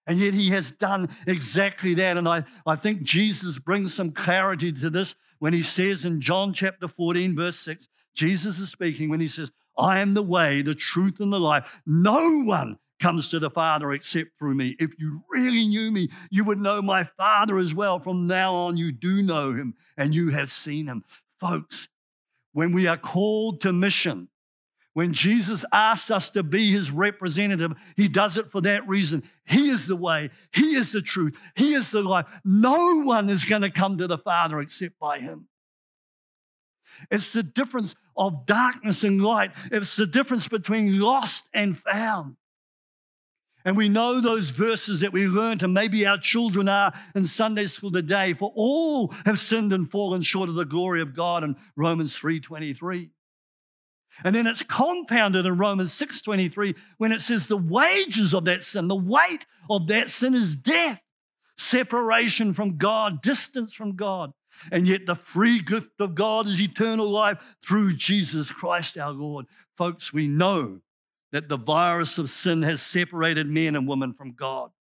And 0.08 0.20
yet 0.20 0.34
he 0.34 0.50
has 0.50 0.72
done 0.72 1.10
exactly 1.25 1.93
that. 1.96 2.17
And 2.17 2.27
I, 2.27 2.43
I 2.65 2.75
think 2.75 3.03
Jesus 3.03 3.60
brings 3.60 3.93
some 3.93 4.12
clarity 4.12 4.72
to 4.72 4.89
this 4.89 5.15
when 5.39 5.53
he 5.53 5.62
says 5.62 6.05
in 6.05 6.22
John 6.22 6.53
chapter 6.53 6.88
14, 6.88 7.36
verse 7.36 7.58
6, 7.58 7.88
Jesus 8.13 8.60
is 8.60 8.70
speaking 8.70 9.10
when 9.10 9.20
he 9.20 9.27
says, 9.27 9.51
I 9.77 10.01
am 10.01 10.13
the 10.13 10.24
way, 10.24 10.62
the 10.62 10.75
truth, 10.75 11.20
and 11.20 11.31
the 11.31 11.39
life. 11.39 11.81
No 11.86 12.43
one 12.43 12.77
comes 13.01 13.27
to 13.29 13.39
the 13.39 13.50
Father 13.50 13.91
except 13.91 14.38
through 14.39 14.53
me. 14.55 14.77
If 14.79 14.91
you 14.98 15.24
really 15.29 15.67
knew 15.67 15.91
me, 15.91 16.08
you 16.29 16.46
would 16.46 16.60
know 16.60 16.81
my 16.81 17.03
Father 17.03 17.58
as 17.58 17.74
well. 17.74 18.00
From 18.00 18.27
now 18.27 18.53
on, 18.53 18.77
you 18.77 18.93
do 18.93 19.22
know 19.22 19.53
him 19.53 19.74
and 19.98 20.13
you 20.15 20.29
have 20.29 20.50
seen 20.50 20.86
him. 20.88 21.03
Folks, 21.39 21.89
when 22.53 22.72
we 22.72 22.88
are 22.88 22.98
called 22.98 23.60
to 23.62 23.74
mission, 23.74 24.29
When 24.93 25.13
Jesus 25.13 25.63
asks 25.72 26.12
us 26.12 26.29
to 26.31 26.43
be 26.43 26.72
his 26.72 26.91
representative, 26.91 27.74
he 27.96 28.08
does 28.10 28.36
it 28.36 28.51
for 28.51 28.60
that 28.62 28.88
reason. 28.88 29.24
He 29.46 29.70
is 29.70 29.88
the 29.88 29.96
way, 29.96 30.31
he 30.53 30.75
is 30.75 30.91
the 30.91 31.01
truth, 31.01 31.39
he 31.55 31.74
is 31.74 31.91
the 31.91 32.01
life. 32.01 32.25
No 32.43 33.03
one 33.03 33.29
is 33.29 33.43
going 33.43 33.62
to 33.62 33.72
come 33.72 33.98
to 33.98 34.08
the 34.08 34.17
Father 34.17 34.60
except 34.60 35.00
by 35.00 35.20
him. 35.20 35.48
It's 37.10 37.31
the 37.31 37.43
difference 37.43 37.96
of 38.17 38.46
darkness 38.46 39.03
and 39.03 39.24
light, 39.24 39.51
it's 39.72 39.96
the 39.96 40.05
difference 40.05 40.48
between 40.50 41.00
lost 41.00 41.50
and 41.53 41.77
found. 41.77 42.36
And 43.63 43.77
we 43.77 43.89
know 43.89 44.20
those 44.20 44.50
verses 44.50 45.01
that 45.01 45.13
we 45.13 45.27
learned, 45.27 45.63
and 45.63 45.74
maybe 45.74 46.06
our 46.06 46.18
children 46.18 46.68
are 46.68 46.94
in 47.15 47.25
Sunday 47.25 47.68
school 47.68 47.91
today, 47.91 48.34
for 48.34 48.51
all 48.56 49.10
have 49.25 49.39
sinned 49.39 49.74
and 49.74 49.89
fallen 49.89 50.22
short 50.22 50.50
of 50.50 50.56
the 50.56 50.65
glory 50.65 51.01
of 51.01 51.13
God 51.13 51.44
in 51.44 51.56
Romans 51.75 52.18
3:23. 52.18 53.12
And 54.24 54.36
then 54.36 54.46
it's 54.48 54.63
compounded 54.63 55.46
in 55.46 55.58
Romans 55.58 55.94
6:23 55.94 56.75
when 56.98 57.12
it 57.12 57.22
says 57.22 57.48
the 57.48 57.58
wages 57.58 58.34
of 58.34 58.46
that 58.46 58.63
sin, 58.63 58.88
the 58.88 58.96
weight 58.96 59.46
of 59.70 59.88
that 59.88 60.10
sin 60.10 60.34
is 60.34 60.56
death, 60.56 61.01
separation 61.58 62.53
from 62.53 62.77
God, 62.77 63.22
distance 63.22 63.74
from 63.74 63.96
God. 63.96 64.34
And 64.72 64.88
yet 64.88 65.06
the 65.06 65.15
free 65.15 65.62
gift 65.62 66.00
of 66.00 66.13
God 66.13 66.48
is 66.48 66.60
eternal 66.60 67.10
life 67.10 67.56
through 67.63 67.94
Jesus 67.94 68.51
Christ 68.51 68.98
our 68.98 69.13
Lord. 69.13 69.46
Folks, 69.77 70.12
we 70.12 70.27
know 70.27 70.82
that 71.32 71.50
the 71.50 71.58
virus 71.58 72.18
of 72.18 72.30
sin 72.30 72.64
has 72.64 72.82
separated 72.82 73.48
men 73.48 73.76
and 73.76 73.88
women 73.88 74.14
from 74.14 74.34
God. 74.34 74.72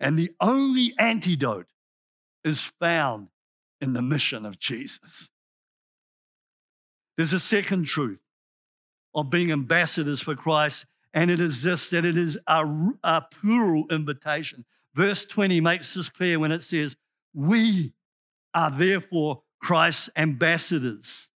And 0.00 0.18
the 0.18 0.30
only 0.40 0.94
antidote 0.98 1.66
is 2.44 2.60
found 2.60 3.28
in 3.80 3.92
the 3.92 4.02
mission 4.02 4.46
of 4.46 4.58
Jesus. 4.58 5.30
There's 7.16 7.32
a 7.32 7.40
second 7.40 7.86
truth 7.86 8.20
of 9.14 9.30
being 9.30 9.50
ambassadors 9.50 10.20
for 10.20 10.34
Christ, 10.34 10.86
and 11.14 11.30
it 11.30 11.40
is 11.40 11.62
this 11.62 11.90
that 11.90 12.04
it 12.04 12.16
is 12.16 12.38
a, 12.46 12.66
a 13.02 13.22
plural 13.22 13.84
invitation. 13.90 14.64
Verse 14.94 15.24
20 15.24 15.60
makes 15.60 15.94
this 15.94 16.08
clear 16.08 16.38
when 16.38 16.52
it 16.52 16.62
says, 16.62 16.96
We 17.34 17.92
are 18.54 18.70
therefore 18.70 19.42
Christ's 19.60 20.10
ambassadors. 20.16 21.30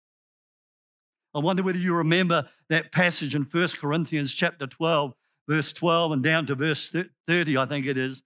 I 1.36 1.40
wonder 1.40 1.64
whether 1.64 1.78
you 1.78 1.94
remember 1.94 2.50
that 2.70 2.92
passage 2.92 3.36
in 3.36 3.44
1 3.44 3.68
Corinthians 3.80 4.34
chapter 4.34 4.66
12, 4.66 5.14
verse 5.48 5.74
12 5.74 6.12
and 6.14 6.24
down 6.24 6.46
to 6.48 6.56
verse 6.56 6.96
30, 7.28 7.58
I 7.58 7.66
think 7.66 7.86
it 7.86 7.98
is, 7.98 8.24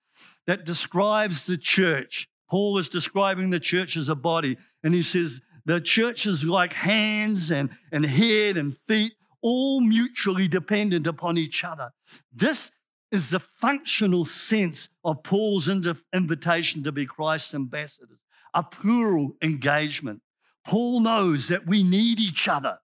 that 0.48 0.66
describes 0.66 1.46
the 1.46 1.58
church. 1.58 2.28
Paul 2.50 2.78
is 2.78 2.90
describing 2.90 3.50
the 3.50 3.60
church 3.60 3.98
as 3.98 4.10
a 4.10 4.16
body, 4.16 4.58
and 4.84 4.94
he 4.94 5.02
says 5.02 5.42
the 5.66 5.82
church 5.82 6.26
is 6.26 6.44
like 6.44 6.74
hands 6.74 7.52
and, 7.52 7.72
and 7.92 8.06
head 8.06 8.58
and 8.58 8.76
feet 8.76 9.14
all 9.42 9.82
mutually 9.82 10.48
dependent 10.48 11.06
upon 11.06 11.38
each 11.38 11.64
other. 11.64 11.92
This 12.32 12.72
is 13.12 13.30
the 13.30 13.40
functional 13.40 14.26
sense 14.26 14.90
of 15.04 15.22
Paul's 15.24 15.70
invitation 15.70 16.84
to 16.84 16.92
be 16.92 17.06
Christ's 17.06 17.54
ambassadors, 17.54 18.24
a 18.54 18.64
plural 18.64 19.36
engagement. 19.42 20.22
Paul 20.66 21.02
knows 21.02 21.50
that 21.50 21.68
we 21.68 21.84
need 21.84 22.20
each 22.20 22.48
other. 22.48 22.80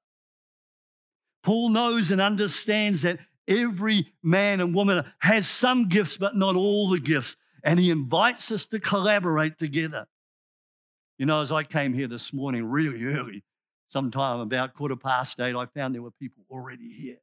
Paul 1.44 1.70
knows 1.70 2.12
and 2.12 2.22
understands 2.22 3.02
that 3.04 3.20
every 3.48 4.08
man 4.22 4.60
and 4.60 4.76
woman 4.76 5.06
has 5.20 5.48
some 5.48 5.88
gifts, 5.88 6.18
but 6.18 6.36
not 6.36 6.56
all 6.56 6.90
the 6.90 7.00
gifts. 7.00 7.36
And 7.64 7.80
he 7.80 7.92
invites 7.92 8.52
us 8.52 8.66
to 8.68 8.80
collaborate 8.80 9.58
together. 9.58 10.08
You 11.18 11.26
know, 11.26 11.42
as 11.42 11.52
I 11.52 11.64
came 11.64 11.94
here 11.94 12.08
this 12.08 12.32
morning 12.32 12.66
really 12.66 13.04
early, 13.06 13.44
sometime 13.88 14.40
about 14.40 14.74
quarter 14.74 14.96
past 14.96 15.40
eight, 15.40 15.56
I 15.56 15.66
found 15.66 15.94
there 15.94 16.02
were 16.02 16.12
people 16.12 16.46
already 16.50 16.94
here 16.94 17.18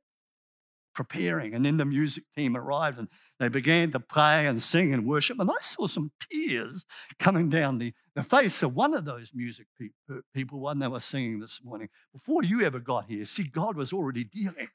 preparing. 0.97 1.55
And 1.55 1.65
then 1.65 1.77
the 1.77 1.85
music 1.85 2.25
team 2.35 2.57
arrived 2.57 2.99
and 2.99 3.07
they 3.39 3.49
began 3.49 3.93
to 3.93 4.01
play 4.01 4.47
and 4.47 4.61
sing 4.61 4.93
and 4.93 5.07
worship. 5.07 5.39
And 5.39 5.51
I 5.51 5.61
saw 5.61 5.87
some 5.87 6.11
tears 6.29 6.85
coming 7.21 7.49
down 7.49 7.79
the, 7.79 7.93
the 8.17 8.25
face 8.25 8.63
of 8.63 8.75
one 8.75 8.95
of 8.95 9.05
those 9.05 9.31
music 9.35 9.67
pe- 9.79 9.91
people 10.35 10.59
when 10.59 10.81
they 10.81 10.89
were 10.89 10.99
singing 10.99 11.39
this 11.39 11.61
morning. 11.63 11.91
Before 12.13 12.43
you 12.43 12.63
ever 12.63 12.81
got 12.81 13.05
here, 13.09 13.27
see, 13.27 13.45
God 13.45 13.77
was 13.77 13.93
already 13.93 14.25
dealing 14.25 14.69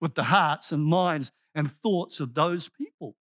with 0.00 0.14
the 0.14 0.24
hearts 0.24 0.70
and 0.70 0.84
minds 0.84 1.32
and 1.54 1.72
thoughts 1.72 2.20
of 2.20 2.34
those 2.34 2.68
people. 2.68 3.16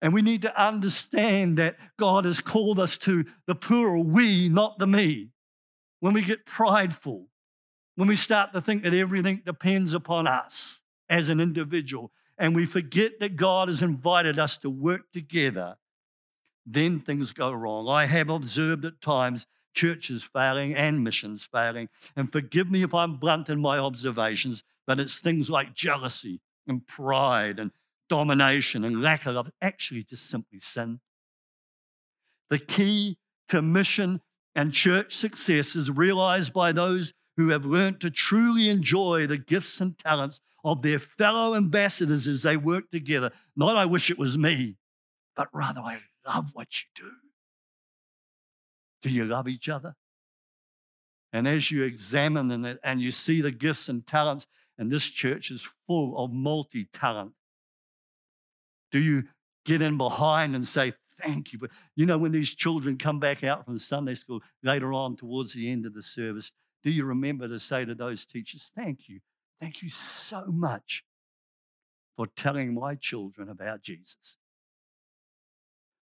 And 0.00 0.14
we 0.14 0.22
need 0.22 0.42
to 0.42 0.62
understand 0.62 1.56
that 1.56 1.76
God 1.98 2.24
has 2.24 2.38
called 2.38 2.78
us 2.78 2.98
to 2.98 3.24
the 3.46 3.54
plural, 3.54 4.04
we, 4.04 4.48
not 4.48 4.78
the 4.78 4.86
me. 4.86 5.30
When 6.00 6.12
we 6.12 6.22
get 6.22 6.44
prideful, 6.44 7.28
when 7.96 8.08
we 8.08 8.16
start 8.16 8.52
to 8.52 8.60
think 8.60 8.82
that 8.82 8.94
everything 8.94 9.42
depends 9.44 9.94
upon 9.94 10.26
us 10.26 10.82
as 11.08 11.28
an 11.28 11.40
individual, 11.40 12.10
and 12.36 12.54
we 12.54 12.64
forget 12.64 13.20
that 13.20 13.36
God 13.36 13.68
has 13.68 13.82
invited 13.82 14.38
us 14.38 14.58
to 14.58 14.70
work 14.70 15.12
together, 15.12 15.76
then 16.66 16.98
things 16.98 17.32
go 17.32 17.52
wrong. 17.52 17.88
I 17.88 18.06
have 18.06 18.30
observed 18.30 18.84
at 18.84 19.00
times 19.00 19.46
churches 19.74 20.22
failing 20.22 20.74
and 20.74 21.04
missions 21.04 21.44
failing. 21.44 21.88
And 22.16 22.32
forgive 22.32 22.70
me 22.70 22.82
if 22.82 22.94
I'm 22.94 23.16
blunt 23.16 23.48
in 23.50 23.60
my 23.60 23.78
observations, 23.78 24.64
but 24.86 24.98
it's 24.98 25.20
things 25.20 25.50
like 25.50 25.74
jealousy 25.74 26.40
and 26.66 26.86
pride 26.86 27.58
and 27.58 27.70
domination 28.08 28.84
and 28.84 29.02
lack 29.02 29.26
of 29.26 29.34
love, 29.34 29.50
actually 29.60 30.04
just 30.04 30.28
simply 30.28 30.58
sin. 30.58 31.00
The 32.50 32.58
key 32.58 33.18
to 33.48 33.62
mission 33.62 34.20
and 34.54 34.72
church 34.72 35.12
success 35.14 35.74
is 35.74 35.90
realized 35.90 36.52
by 36.52 36.72
those 36.72 37.12
who 37.36 37.48
have 37.48 37.64
learned 37.64 38.00
to 38.00 38.10
truly 38.10 38.68
enjoy 38.68 39.26
the 39.26 39.38
gifts 39.38 39.80
and 39.80 39.98
talents 39.98 40.40
of 40.64 40.82
their 40.82 40.98
fellow 40.98 41.54
ambassadors 41.54 42.26
as 42.26 42.42
they 42.42 42.56
work 42.56 42.90
together. 42.90 43.30
Not, 43.56 43.76
I 43.76 43.84
wish 43.84 44.10
it 44.10 44.18
was 44.18 44.38
me, 44.38 44.76
but 45.36 45.48
rather, 45.52 45.80
I 45.80 45.98
love 46.26 46.50
what 46.54 46.68
you 46.80 46.88
do. 46.94 47.10
Do 49.02 49.10
you 49.10 49.24
love 49.24 49.48
each 49.48 49.68
other? 49.68 49.94
And 51.32 51.48
as 51.48 51.70
you 51.70 51.82
examine 51.82 52.50
and, 52.50 52.78
and 52.82 53.00
you 53.00 53.10
see 53.10 53.40
the 53.40 53.50
gifts 53.50 53.88
and 53.88 54.06
talents, 54.06 54.46
and 54.78 54.90
this 54.90 55.04
church 55.06 55.50
is 55.50 55.68
full 55.86 56.16
of 56.16 56.32
multi 56.32 56.88
talent, 56.92 57.32
do 58.90 58.98
you 58.98 59.24
get 59.64 59.82
in 59.82 59.98
behind 59.98 60.54
and 60.54 60.64
say, 60.64 60.94
Thank 61.20 61.52
you? 61.52 61.58
But 61.58 61.70
you 61.94 62.06
know, 62.06 62.18
when 62.18 62.32
these 62.32 62.54
children 62.54 62.98
come 62.98 63.20
back 63.20 63.44
out 63.44 63.64
from 63.64 63.78
Sunday 63.78 64.14
school 64.14 64.42
later 64.62 64.92
on 64.92 65.16
towards 65.16 65.52
the 65.52 65.70
end 65.70 65.86
of 65.86 65.94
the 65.94 66.02
service, 66.02 66.52
do 66.84 66.90
you 66.90 67.04
remember 67.04 67.48
to 67.48 67.58
say 67.58 67.84
to 67.84 67.94
those 67.94 68.26
teachers, 68.26 68.70
Thank 68.74 69.08
you. 69.08 69.20
Thank 69.60 69.82
you 69.82 69.88
so 69.88 70.44
much 70.48 71.04
for 72.16 72.26
telling 72.26 72.74
my 72.74 72.94
children 72.94 73.48
about 73.48 73.82
Jesus? 73.82 74.36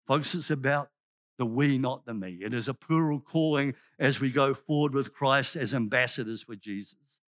Folks, 0.06 0.34
it's 0.34 0.50
about 0.50 0.90
the 1.36 1.46
we, 1.46 1.78
not 1.78 2.06
the 2.06 2.14
me. 2.14 2.38
It 2.42 2.54
is 2.54 2.68
a 2.68 2.74
plural 2.74 3.20
calling 3.20 3.74
as 3.98 4.20
we 4.20 4.30
go 4.30 4.54
forward 4.54 4.94
with 4.94 5.14
Christ 5.14 5.56
as 5.56 5.74
ambassadors 5.74 6.42
for 6.42 6.56
Jesus. 6.56 7.20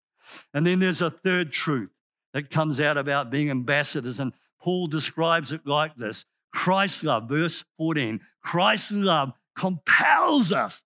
And 0.54 0.66
then 0.66 0.78
there's 0.78 1.02
a 1.02 1.10
third 1.10 1.52
truth 1.52 1.90
that 2.32 2.50
comes 2.50 2.80
out 2.80 2.96
about 2.96 3.30
being 3.30 3.50
ambassadors. 3.50 4.18
And 4.18 4.32
Paul 4.60 4.86
describes 4.86 5.52
it 5.52 5.66
like 5.66 5.96
this 5.96 6.24
Christ's 6.52 7.04
love, 7.04 7.28
verse 7.28 7.64
14, 7.76 8.20
Christ's 8.42 8.92
love 8.92 9.32
compels 9.54 10.52
us. 10.52 10.82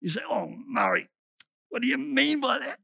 You 0.00 0.10
say, 0.10 0.20
Oh, 0.28 0.52
Murray, 0.66 1.08
what 1.70 1.82
do 1.82 1.88
you 1.88 1.98
mean 1.98 2.40
by 2.40 2.58
that? 2.58 2.78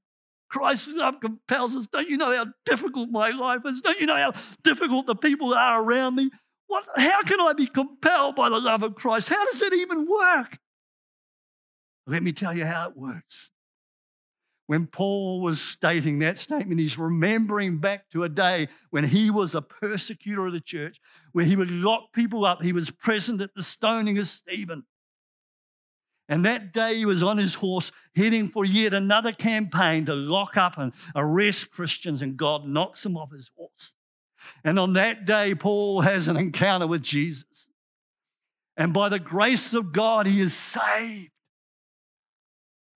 Christ's 0.50 0.88
love 0.88 1.20
compels 1.20 1.74
us. 1.74 1.86
Don't 1.86 2.08
you 2.08 2.16
know 2.16 2.34
how 2.34 2.46
difficult 2.64 3.10
my 3.10 3.30
life 3.30 3.62
is? 3.64 3.80
Don't 3.80 3.98
you 3.98 4.06
know 4.06 4.16
how 4.16 4.32
difficult 4.62 5.06
the 5.06 5.16
people 5.16 5.52
are 5.52 5.82
around 5.82 6.16
me? 6.16 6.30
What, 6.66 6.84
how 6.96 7.22
can 7.22 7.40
I 7.40 7.52
be 7.54 7.66
compelled 7.66 8.36
by 8.36 8.48
the 8.48 8.60
love 8.60 8.82
of 8.82 8.94
Christ? 8.94 9.28
How 9.28 9.44
does 9.46 9.62
it 9.62 9.74
even 9.74 10.06
work? 10.06 10.58
Let 12.06 12.22
me 12.22 12.32
tell 12.32 12.54
you 12.54 12.66
how 12.66 12.88
it 12.88 12.96
works 12.96 13.50
when 14.66 14.86
Paul 14.86 15.40
was 15.40 15.60
stating 15.60 16.20
that 16.20 16.38
statement, 16.38 16.80
he's 16.80 16.98
remembering 16.98 17.78
back 17.78 18.08
to 18.10 18.24
a 18.24 18.28
day 18.28 18.68
when 18.90 19.04
he 19.04 19.30
was 19.30 19.54
a 19.54 19.62
persecutor 19.62 20.46
of 20.46 20.52
the 20.52 20.60
church, 20.60 21.00
where 21.32 21.44
he 21.44 21.56
would 21.56 21.70
lock 21.70 22.12
people 22.12 22.44
up. 22.44 22.62
He 22.62 22.72
was 22.72 22.90
present 22.90 23.40
at 23.42 23.54
the 23.54 23.62
stoning 23.62 24.18
of 24.18 24.26
Stephen. 24.26 24.84
And 26.28 26.44
that 26.44 26.72
day 26.72 26.96
he 26.96 27.06
was 27.06 27.22
on 27.22 27.38
his 27.38 27.54
horse 27.54 27.92
heading 28.16 28.48
for 28.48 28.64
yet 28.64 28.94
another 28.94 29.32
campaign 29.32 30.06
to 30.06 30.14
lock 30.14 30.56
up 30.56 30.78
and 30.78 30.92
arrest 31.14 31.70
Christians, 31.70 32.22
and 32.22 32.36
God 32.36 32.66
knocks 32.66 33.04
him 33.04 33.16
off 33.16 33.32
his 33.32 33.50
horse. 33.56 33.94
And 34.62 34.78
on 34.78 34.94
that 34.94 35.24
day, 35.24 35.54
Paul 35.54 36.02
has 36.02 36.28
an 36.28 36.36
encounter 36.36 36.86
with 36.86 37.02
Jesus. 37.02 37.68
And 38.76 38.92
by 38.92 39.08
the 39.08 39.18
grace 39.18 39.72
of 39.74 39.92
God, 39.92 40.26
he 40.26 40.40
is 40.40 40.54
saved. 40.54 41.30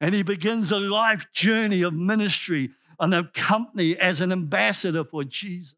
And 0.01 0.15
he 0.15 0.23
begins 0.23 0.71
a 0.71 0.79
life 0.79 1.31
journey 1.33 1.83
of 1.83 1.93
ministry 1.93 2.71
and 3.01 3.15
a 3.15 3.25
company 3.25 3.97
as 3.97 4.21
an 4.21 4.33
ambassador 4.33 5.05
for 5.05 5.25
Jesus. 5.25 5.75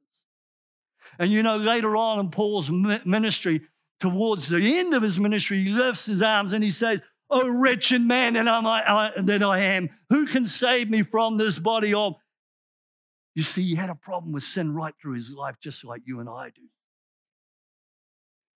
And 1.18 1.30
you 1.30 1.42
know, 1.42 1.56
later 1.56 1.96
on 1.96 2.18
in 2.18 2.30
Paul's 2.30 2.70
ministry, 2.70 3.62
towards 3.98 4.48
the 4.48 4.78
end 4.78 4.94
of 4.94 5.02
his 5.02 5.18
ministry, 5.18 5.64
he 5.64 5.70
lifts 5.70 6.06
his 6.06 6.22
arms 6.22 6.52
and 6.52 6.64
he 6.64 6.70
says, 6.70 7.02
Oh, 7.30 7.48
wretched 7.60 8.02
man 8.02 8.34
that, 8.34 8.46
am 8.46 8.66
I, 8.66 8.82
I, 8.86 9.20
that 9.20 9.42
I 9.42 9.58
am, 9.58 9.88
who 10.08 10.26
can 10.26 10.44
save 10.44 10.90
me 10.90 11.02
from 11.02 11.38
this 11.38 11.58
body 11.58 11.94
of? 11.94 12.14
You 13.34 13.42
see, 13.44 13.62
he 13.62 13.74
had 13.76 13.90
a 13.90 13.94
problem 13.94 14.32
with 14.32 14.42
sin 14.42 14.74
right 14.74 14.94
through 15.00 15.14
his 15.14 15.30
life, 15.30 15.56
just 15.62 15.84
like 15.84 16.02
you 16.04 16.18
and 16.18 16.28
I 16.28 16.50
do. 16.50 16.62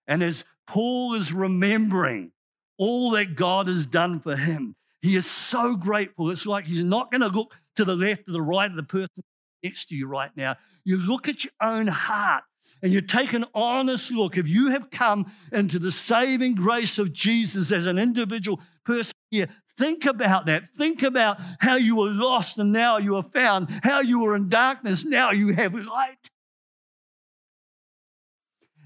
And 0.07 0.23
as 0.23 0.45
Paul 0.67 1.15
is 1.15 1.33
remembering 1.33 2.33
all 2.77 3.13
that 3.13 3.37
God 3.37 3.69
has 3.69 3.87
done 3.87 4.19
for 4.19 4.37
him, 4.37 4.75
he 5.01 5.17
is 5.17 5.31
so 5.31 5.77
grateful. 5.77 6.31
It's 6.31 6.47
like 6.47 6.67
he's 6.67 6.83
not 6.83 7.11
going 7.11 7.21
to 7.21 7.29
look 7.29 7.55
to 7.77 7.85
the 7.85 7.95
left 7.95 8.29
or 8.29 8.33
the 8.33 8.43
right 8.43 8.71
of 8.71 8.77
the 8.77 8.83
person 8.83 9.23
next 9.63 9.87
to 9.87 9.95
you 9.95 10.07
right 10.07 10.31
now. 10.37 10.57
You 10.85 10.97
look 10.97 11.29
at 11.29 11.45
your 11.45 11.53
own 11.61 11.87
heart 11.87 12.45
and 12.85 12.93
you 12.93 13.01
take 13.01 13.33
an 13.33 13.47
honest 13.55 14.13
look. 14.13 14.37
If 14.37 14.47
you 14.47 14.69
have 14.69 14.91
come 14.91 15.33
into 15.51 15.79
the 15.79 15.91
saving 15.91 16.55
grace 16.55 16.99
of 16.99 17.15
Jesus 17.15 17.73
as 17.73 17.87
an 17.87 17.99
individual 17.99 18.61
person 18.85 19.15
here, 19.31 19.49
think 19.79 20.05
about 20.05 20.45
that. 20.47 20.69
Think 20.77 21.03
about 21.03 21.41
how 21.61 21.77
you 21.77 21.97
were 21.97 22.11
lost 22.11 22.59
and 22.59 22.73
now 22.73 22.99
you 22.99 23.17
are 23.17 23.23
found, 23.23 23.71
how 23.83 24.03
you 24.03 24.21
were 24.21 24.37
in 24.37 24.51
darkness, 24.51 25.03
now 25.03 25.31
you 25.31 25.55
have 25.55 25.75
light. 25.75 26.29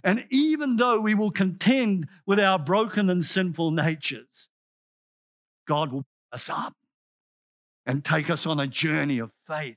And 0.05 0.26
even 0.31 0.76
though 0.76 1.00
we 1.00 1.17
will 1.17 1.33
contend 1.33 2.07
with 2.25 2.38
our 2.38 2.57
broken 2.57 3.11
and 3.11 3.25
sinful 3.25 3.73
natures, 3.73 4.49
God 5.67 5.90
will 5.90 6.02
pick 6.02 6.35
us 6.35 6.49
up 6.49 6.75
and 7.85 8.05
take 8.05 8.31
us 8.31 8.47
on 8.47 8.61
a 8.61 8.69
journey 8.69 9.19
of 9.19 9.33
faith 9.45 9.76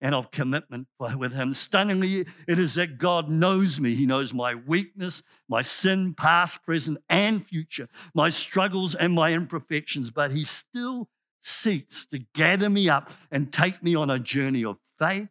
and 0.00 0.14
of 0.14 0.30
commitment 0.30 0.88
with 1.16 1.32
Him. 1.32 1.52
Stunningly, 1.52 2.26
it 2.46 2.58
is 2.58 2.74
that 2.74 2.98
God 2.98 3.28
knows 3.28 3.80
me. 3.80 3.94
He 3.94 4.06
knows 4.06 4.32
my 4.32 4.54
weakness, 4.54 5.22
my 5.48 5.62
sin, 5.62 6.14
past, 6.14 6.62
present, 6.64 6.98
and 7.08 7.44
future, 7.44 7.88
my 8.14 8.28
struggles 8.28 8.94
and 8.94 9.12
my 9.12 9.32
imperfections, 9.32 10.10
but 10.10 10.30
He 10.30 10.44
still 10.44 11.08
seeks 11.42 12.06
to 12.06 12.20
gather 12.34 12.68
me 12.68 12.88
up 12.88 13.10
and 13.30 13.52
take 13.52 13.82
me 13.82 13.94
on 13.94 14.10
a 14.10 14.18
journey 14.18 14.64
of 14.64 14.78
faith 14.98 15.28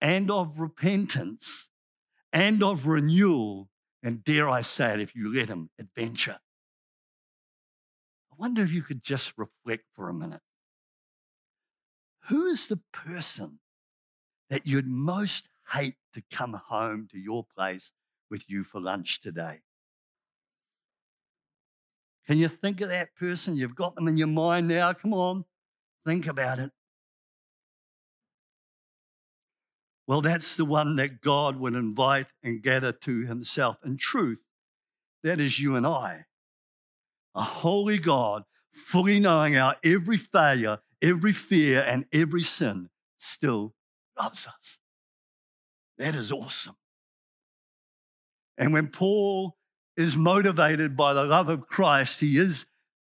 and 0.00 0.30
of 0.30 0.58
repentance 0.60 1.68
and 2.32 2.62
of 2.62 2.86
renewal, 2.86 3.68
and 4.02 4.24
dare 4.24 4.48
I 4.48 4.62
say 4.62 4.94
it, 4.94 5.00
if 5.00 5.14
you 5.14 5.32
let 5.34 5.48
Him, 5.48 5.70
adventure. 5.78 6.38
I 8.32 8.34
wonder 8.38 8.62
if 8.62 8.72
you 8.72 8.82
could 8.82 9.02
just 9.02 9.34
reflect 9.36 9.84
for 9.94 10.08
a 10.08 10.14
minute. 10.14 10.40
Who 12.28 12.46
is 12.46 12.68
the 12.68 12.80
person 12.92 13.58
that 14.48 14.66
you'd 14.66 14.86
most 14.86 15.48
hate 15.72 15.96
to 16.14 16.22
come 16.30 16.60
home 16.68 17.08
to 17.10 17.18
your 17.18 17.44
place 17.44 17.92
with 18.30 18.48
you 18.48 18.62
for 18.62 18.80
lunch 18.80 19.20
today? 19.20 19.60
Can 22.26 22.38
you 22.38 22.48
think 22.48 22.80
of 22.80 22.88
that 22.88 23.16
person? 23.16 23.56
You've 23.56 23.74
got 23.74 23.96
them 23.96 24.06
in 24.06 24.16
your 24.16 24.28
mind 24.28 24.68
now. 24.68 24.92
Come 24.92 25.12
on, 25.12 25.44
think 26.06 26.26
about 26.26 26.58
it. 26.58 26.70
Well, 30.06 30.20
that's 30.20 30.56
the 30.56 30.64
one 30.64 30.96
that 30.96 31.20
God 31.20 31.56
would 31.56 31.74
invite 31.74 32.26
and 32.42 32.62
gather 32.62 32.92
to 32.92 33.26
himself. 33.26 33.78
In 33.84 33.96
truth, 33.96 34.44
that 35.22 35.40
is 35.40 35.58
you 35.58 35.74
and 35.74 35.86
I. 35.86 36.26
A 37.34 37.42
holy 37.42 37.98
God, 37.98 38.42
fully 38.72 39.20
knowing 39.20 39.56
our 39.56 39.76
every 39.84 40.18
failure 40.18 40.78
every 41.02 41.32
fear 41.32 41.84
and 41.86 42.06
every 42.12 42.42
sin 42.42 42.88
still 43.18 43.74
loves 44.18 44.46
us. 44.46 44.78
That 45.98 46.14
is 46.14 46.32
awesome. 46.32 46.76
And 48.56 48.72
when 48.72 48.88
Paul 48.88 49.56
is 49.96 50.16
motivated 50.16 50.96
by 50.96 51.12
the 51.12 51.24
love 51.24 51.48
of 51.48 51.66
Christ, 51.66 52.20
he 52.20 52.38
is 52.38 52.66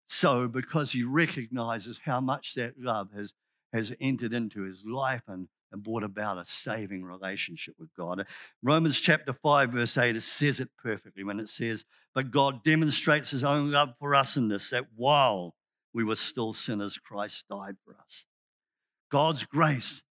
so 0.07 0.47
because 0.47 0.91
he 0.91 1.03
recognizes 1.03 2.01
how 2.05 2.21
much 2.21 2.55
that 2.55 2.79
love 2.79 3.09
has, 3.15 3.33
has 3.73 3.95
entered 3.99 4.33
into 4.33 4.63
his 4.63 4.85
life 4.85 5.23
and, 5.27 5.47
and 5.71 5.83
brought 5.83 6.03
about 6.03 6.37
a 6.37 6.45
saving 6.45 7.03
relationship 7.03 7.75
with 7.79 7.93
God. 7.95 8.25
Romans 8.61 8.99
chapter 8.99 9.33
5, 9.33 9.71
verse 9.71 9.97
8, 9.97 10.15
it 10.15 10.21
says 10.21 10.59
it 10.59 10.69
perfectly 10.81 11.23
when 11.23 11.39
it 11.39 11.49
says, 11.49 11.85
But 12.13 12.31
God 12.31 12.63
demonstrates 12.63 13.31
his 13.31 13.43
own 13.43 13.71
love 13.71 13.93
for 13.99 14.15
us 14.15 14.35
in 14.35 14.47
this, 14.47 14.69
that 14.71 14.87
while 14.95 15.55
we 15.93 16.03
were 16.03 16.15
still 16.15 16.53
sinners, 16.53 16.97
Christ 16.97 17.47
died 17.49 17.75
for 17.83 17.95
us. 18.03 18.25
God's 19.11 19.43
grace 19.43 20.03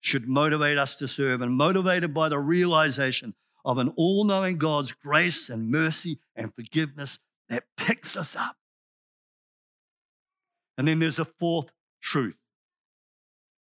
should 0.00 0.28
motivate 0.28 0.78
us 0.78 0.96
to 0.96 1.06
serve, 1.08 1.40
and 1.40 1.54
motivated 1.54 2.12
by 2.12 2.28
the 2.28 2.38
realization 2.38 3.34
of 3.64 3.78
an 3.78 3.92
all 3.96 4.24
knowing 4.24 4.58
God's 4.58 4.92
grace 4.92 5.48
and 5.48 5.70
mercy 5.70 6.18
and 6.34 6.52
forgiveness 6.52 7.18
that 7.48 7.64
picks 7.76 8.16
us 8.16 8.34
up. 8.34 8.56
And 10.76 10.88
then 10.88 10.98
there's 10.98 11.20
a 11.20 11.24
fourth 11.24 11.70
truth, 12.02 12.38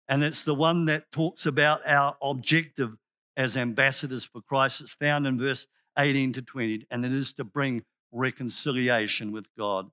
and 0.07 0.23
it's 0.23 0.45
the 0.45 0.55
one 0.55 0.85
that 0.85 1.11
talks 1.11 1.47
about 1.47 1.81
our 1.87 2.17
objective 2.21 2.97
as 3.37 3.57
ambassadors 3.57 4.25
for 4.25 4.43
Christ. 4.43 4.81
It's 4.83 4.91
found 4.91 5.27
in 5.27 5.39
verse 5.39 5.67
18 5.97 6.35
to 6.35 6.43
20, 6.43 6.87
and 6.91 7.05
it 7.05 7.13
is 7.13 7.33
to 7.35 7.45
bring 7.45 7.85
reconciliation 8.13 9.33
with 9.33 9.47
God. 9.57 9.91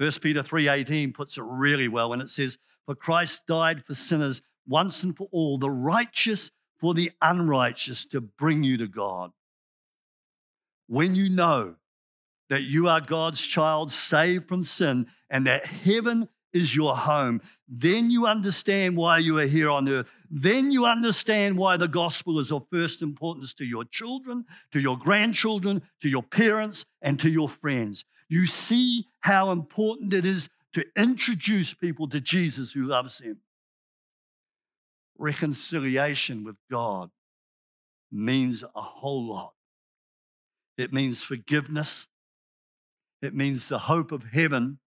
1 0.00 0.22
Peter 0.22 0.42
3:18 0.42 1.12
puts 1.12 1.36
it 1.36 1.44
really 1.44 1.86
well 1.86 2.08
when 2.08 2.22
it 2.22 2.30
says, 2.30 2.56
"For 2.86 2.94
Christ 2.94 3.46
died 3.46 3.84
for 3.84 3.92
sinners 3.92 4.40
once 4.66 5.02
and 5.02 5.14
for 5.14 5.28
all, 5.30 5.58
the 5.58 5.70
righteous 5.70 6.50
for 6.78 6.94
the 6.94 7.12
unrighteous 7.20 8.06
to 8.06 8.22
bring 8.22 8.64
you 8.64 8.78
to 8.78 8.88
God." 8.88 9.32
When 10.86 11.14
you 11.14 11.28
know 11.28 11.76
that 12.48 12.62
you 12.62 12.88
are 12.88 13.02
God's 13.02 13.42
child 13.42 13.92
saved 13.92 14.48
from 14.48 14.62
sin 14.62 15.06
and 15.28 15.46
that 15.46 15.66
heaven 15.66 16.30
is 16.54 16.74
your 16.74 16.96
home, 16.96 17.42
then 17.68 18.10
you 18.10 18.26
understand 18.26 18.96
why 18.96 19.18
you 19.18 19.38
are 19.38 19.46
here 19.46 19.68
on 19.68 19.86
earth. 19.86 20.10
Then 20.30 20.72
you 20.72 20.86
understand 20.86 21.58
why 21.58 21.76
the 21.76 21.86
gospel 21.86 22.38
is 22.38 22.50
of 22.50 22.66
first 22.70 23.02
importance 23.02 23.52
to 23.54 23.66
your 23.66 23.84
children, 23.84 24.46
to 24.72 24.80
your 24.80 24.96
grandchildren, 24.96 25.82
to 26.00 26.08
your 26.08 26.22
parents, 26.22 26.86
and 27.02 27.20
to 27.20 27.28
your 27.28 27.50
friends 27.50 28.06
you 28.30 28.46
see 28.46 29.08
how 29.20 29.50
important 29.50 30.14
it 30.14 30.24
is 30.24 30.48
to 30.72 30.84
introduce 30.96 31.74
people 31.74 32.08
to 32.08 32.20
Jesus 32.20 32.72
who 32.72 32.84
loves 32.84 33.20
him. 33.20 33.40
Reconciliation 35.18 36.44
with 36.44 36.56
God 36.70 37.10
means 38.10 38.62
a 38.62 38.80
whole 38.80 39.28
lot. 39.28 39.52
It 40.78 40.92
means 40.92 41.24
forgiveness. 41.24 42.06
It 43.20 43.34
means 43.34 43.68
the 43.68 43.80
hope 43.80 44.12
of 44.12 44.24
heaven. 44.32 44.78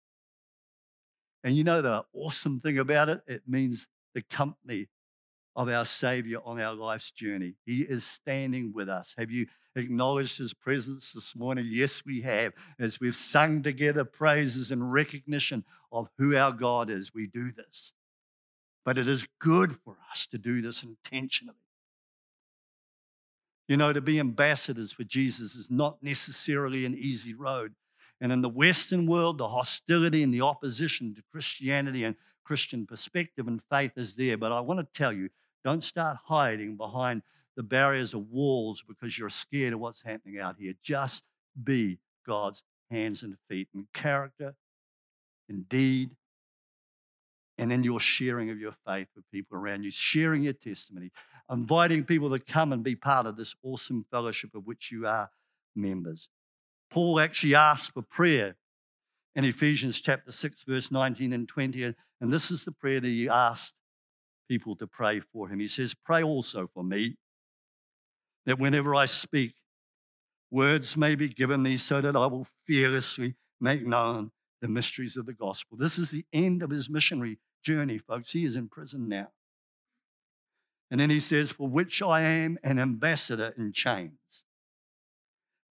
And 1.44 1.58
you 1.58 1.66
know 1.66 1.82
the 1.82 2.06
awesome 2.14 2.62
thing 2.62 2.80
about 2.80 3.10
it? 3.10 3.22
It 3.28 3.44
means 3.46 3.88
the 4.16 4.22
company 4.22 4.88
of 5.56 5.70
our 5.70 5.86
Savior 5.86 6.40
on 6.46 6.60
our 6.60 6.74
life's 6.74 7.12
journey. 7.12 7.56
He 7.66 7.82
is 7.82 8.04
standing 8.04 8.72
with 8.74 8.90
us. 8.90 9.14
Have 9.18 9.32
you 9.32 9.48
acknowledged 9.76 10.38
his 10.38 10.54
presence 10.54 11.14
this 11.14 11.36
morning? 11.36 11.68
Yes, 11.70 12.04
we 12.06 12.22
have. 12.22 12.54
As 12.80 13.00
we've 13.00 13.16
sung 13.16 13.62
together 13.62 14.04
praises 14.04 14.72
and 14.72 14.92
recognition 14.92 15.64
of 15.92 16.10
who 16.18 16.36
our 16.36 16.52
God 16.52 16.90
is, 16.90 17.14
we 17.14 17.28
do 17.28 17.52
this. 17.52 17.94
But 18.84 18.98
it 18.98 19.08
is 19.08 19.28
good 19.40 19.74
for 19.74 19.98
us 20.12 20.28
to 20.28 20.38
do 20.38 20.62
this 20.62 20.84
intentionally. 20.84 21.58
You 23.68 23.78
know, 23.78 23.94
to 23.94 24.02
be 24.02 24.20
ambassadors 24.20 24.92
for 24.92 25.04
Jesus 25.04 25.56
is 25.56 25.72
not 25.72 26.04
necessarily 26.04 26.86
an 26.86 26.96
easy 26.96 27.34
road. 27.34 27.76
And 28.20 28.32
in 28.32 28.42
the 28.42 28.50
Western 28.50 29.06
world, 29.06 29.38
the 29.38 29.50
hostility 29.50 30.24
and 30.24 30.34
the 30.34 30.42
opposition 30.42 31.14
to 31.16 31.24
Christianity 31.32 32.04
and 32.04 32.16
Christian 32.44 32.86
perspective 32.86 33.48
and 33.48 33.62
faith 33.62 33.94
is 33.96 34.16
there. 34.16 34.38
But 34.38 34.52
I 34.52 34.60
want 34.60 34.80
to 34.80 34.88
tell 35.00 35.14
you, 35.14 35.30
don't 35.64 35.84
start 35.84 36.18
hiding 36.26 36.76
behind 36.76 37.22
the 37.56 37.64
barriers 37.64 38.14
of 38.14 38.30
walls 38.30 38.84
because 38.88 39.18
you're 39.18 39.30
scared 39.30 39.74
of 39.74 39.80
what's 39.80 40.04
happening 40.04 40.40
out 40.40 40.56
here. 40.60 40.74
Just 40.82 41.24
be 41.62 42.00
God's 42.26 42.64
hands 42.90 43.24
and 43.24 43.36
feet 43.50 43.70
in 43.74 43.88
character, 43.94 44.56
in 45.48 45.64
deed, 45.64 46.12
and 47.58 47.72
in 47.72 47.84
your 47.84 48.00
sharing 48.00 48.50
of 48.50 48.60
your 48.60 48.72
faith 48.72 49.08
with 49.16 49.30
people 49.32 49.58
around 49.58 49.84
you, 49.84 49.92
sharing 49.92 50.44
your 50.44 50.54
testimony, 50.54 51.12
inviting 51.52 52.04
people 52.04 52.30
to 52.30 52.40
come 52.40 52.74
and 52.74 52.84
be 52.84 52.96
part 52.96 53.26
of 53.26 53.38
this 53.38 53.56
awesome 53.64 54.06
fellowship 54.10 54.56
of 54.56 54.66
which 54.66 54.92
you 54.92 55.06
are 55.06 55.30
members. 55.76 56.30
Paul 56.90 57.20
actually 57.20 57.56
asks 57.56 57.90
for 57.90 58.02
prayer 58.02 58.56
in 59.36 59.46
Ephesians 59.46 60.02
chapter 60.02 60.32
6, 60.32 60.64
verse 60.68 60.92
19 60.92 61.34
and 61.34 61.48
20, 61.48 61.96
and 62.22 62.32
this 62.32 62.52
is 62.52 62.66
the 62.66 62.72
prayer 62.72 63.00
that 63.00 63.08
he 63.08 63.30
asked 63.30 63.74
people 64.54 64.76
to 64.76 64.86
pray 64.86 65.20
for 65.20 65.50
him. 65.50 65.60
He 65.60 65.68
says, 65.68 65.96
Pray 65.96 66.22
also 66.22 66.70
for 66.74 66.84
me 66.84 67.18
that 68.46 68.60
whenever 68.60 68.94
I 68.94 69.08
speak, 69.08 69.56
words 70.52 70.96
may 70.96 71.16
be 71.16 71.28
given 71.28 71.64
me 71.64 71.78
so 71.78 72.02
that 72.02 72.16
I 72.16 72.28
will 72.28 72.46
fearlessly 72.68 73.34
make 73.60 73.86
known 73.86 74.32
the 74.62 74.68
mysteries 74.68 75.18
of 75.18 75.26
the 75.26 75.34
gospel. 75.34 75.76
This 75.76 75.98
is 75.98 76.12
the 76.12 76.26
end 76.32 76.62
of 76.62 76.70
his 76.70 76.88
missionary 76.88 77.40
journey, 77.64 77.98
folks. 77.98 78.32
He 78.32 78.46
is 78.46 78.56
in 78.56 78.70
prison 78.70 79.10
now. 79.10 79.30
And 80.92 81.00
then 81.00 81.10
he 81.10 81.20
says, 81.20 81.50
For 81.50 81.68
which 81.68 82.04
I 82.04 82.22
am 82.22 82.60
an 82.64 82.78
ambassador 82.78 83.56
in 83.58 83.72
chains. 83.72 84.46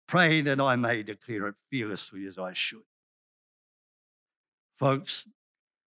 Pray 0.09 0.41
that 0.41 0.59
I 0.59 0.75
may 0.75 1.03
declare 1.03 1.47
it 1.47 1.55
fearlessly 1.71 2.25
as 2.25 2.37
I 2.37 2.51
should. 2.51 2.83
Folks, 4.77 5.25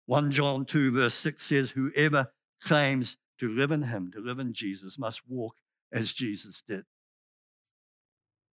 1 0.05 0.31
John 0.33 0.67
2, 0.67 0.93
verse 0.93 1.15
6 1.15 1.43
says, 1.43 1.71
Whoever 1.71 2.33
claims 2.65 3.17
to 3.39 3.49
live 3.49 3.71
in 3.71 3.83
him, 3.83 4.11
to 4.13 4.21
live 4.21 4.39
in 4.39 4.53
Jesus, 4.53 4.99
must 4.99 5.23
walk 5.29 5.57
as 5.93 6.13
Jesus 6.13 6.63
did. 6.63 6.85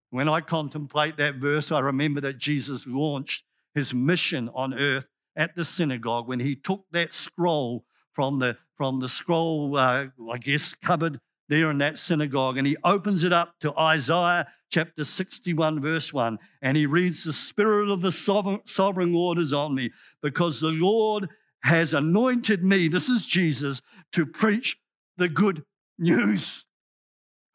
When 0.09 0.27
I 0.27 0.41
contemplate 0.41 1.17
that 1.17 1.35
verse, 1.35 1.71
I 1.71 1.79
remember 1.79 2.19
that 2.21 2.37
Jesus 2.37 2.85
launched 2.85 3.45
his 3.73 3.93
mission 3.93 4.49
on 4.53 4.73
earth 4.73 5.07
at 5.35 5.55
the 5.55 5.63
synagogue 5.63 6.27
when 6.27 6.41
he 6.41 6.55
took 6.55 6.85
that 6.91 7.13
scroll 7.13 7.85
from 8.11 8.39
the, 8.39 8.57
from 8.75 8.99
the 8.99 9.07
scroll, 9.07 9.77
uh, 9.77 10.07
I 10.29 10.37
guess, 10.37 10.73
cupboard 10.73 11.19
there 11.47 11.69
in 11.69 11.79
that 11.79 11.97
synagogue, 11.97 12.57
and 12.57 12.65
he 12.65 12.77
opens 12.83 13.23
it 13.23 13.33
up 13.33 13.59
to 13.59 13.77
Isaiah 13.77 14.47
chapter 14.69 15.03
61, 15.03 15.81
verse 15.81 16.13
1, 16.13 16.39
and 16.61 16.77
he 16.77 16.85
reads, 16.85 17.23
The 17.23 17.33
Spirit 17.33 17.89
of 17.89 18.01
the 18.01 18.11
sovereign, 18.11 18.61
sovereign 18.65 19.13
Lord 19.13 19.37
is 19.37 19.51
on 19.51 19.75
me, 19.75 19.91
because 20.21 20.61
the 20.61 20.69
Lord 20.69 21.29
has 21.63 21.93
anointed 21.93 22.63
me, 22.63 22.87
this 22.87 23.09
is 23.09 23.25
Jesus, 23.25 23.81
to 24.13 24.25
preach 24.25 24.77
the 25.17 25.29
good 25.29 25.63
news. 25.97 26.65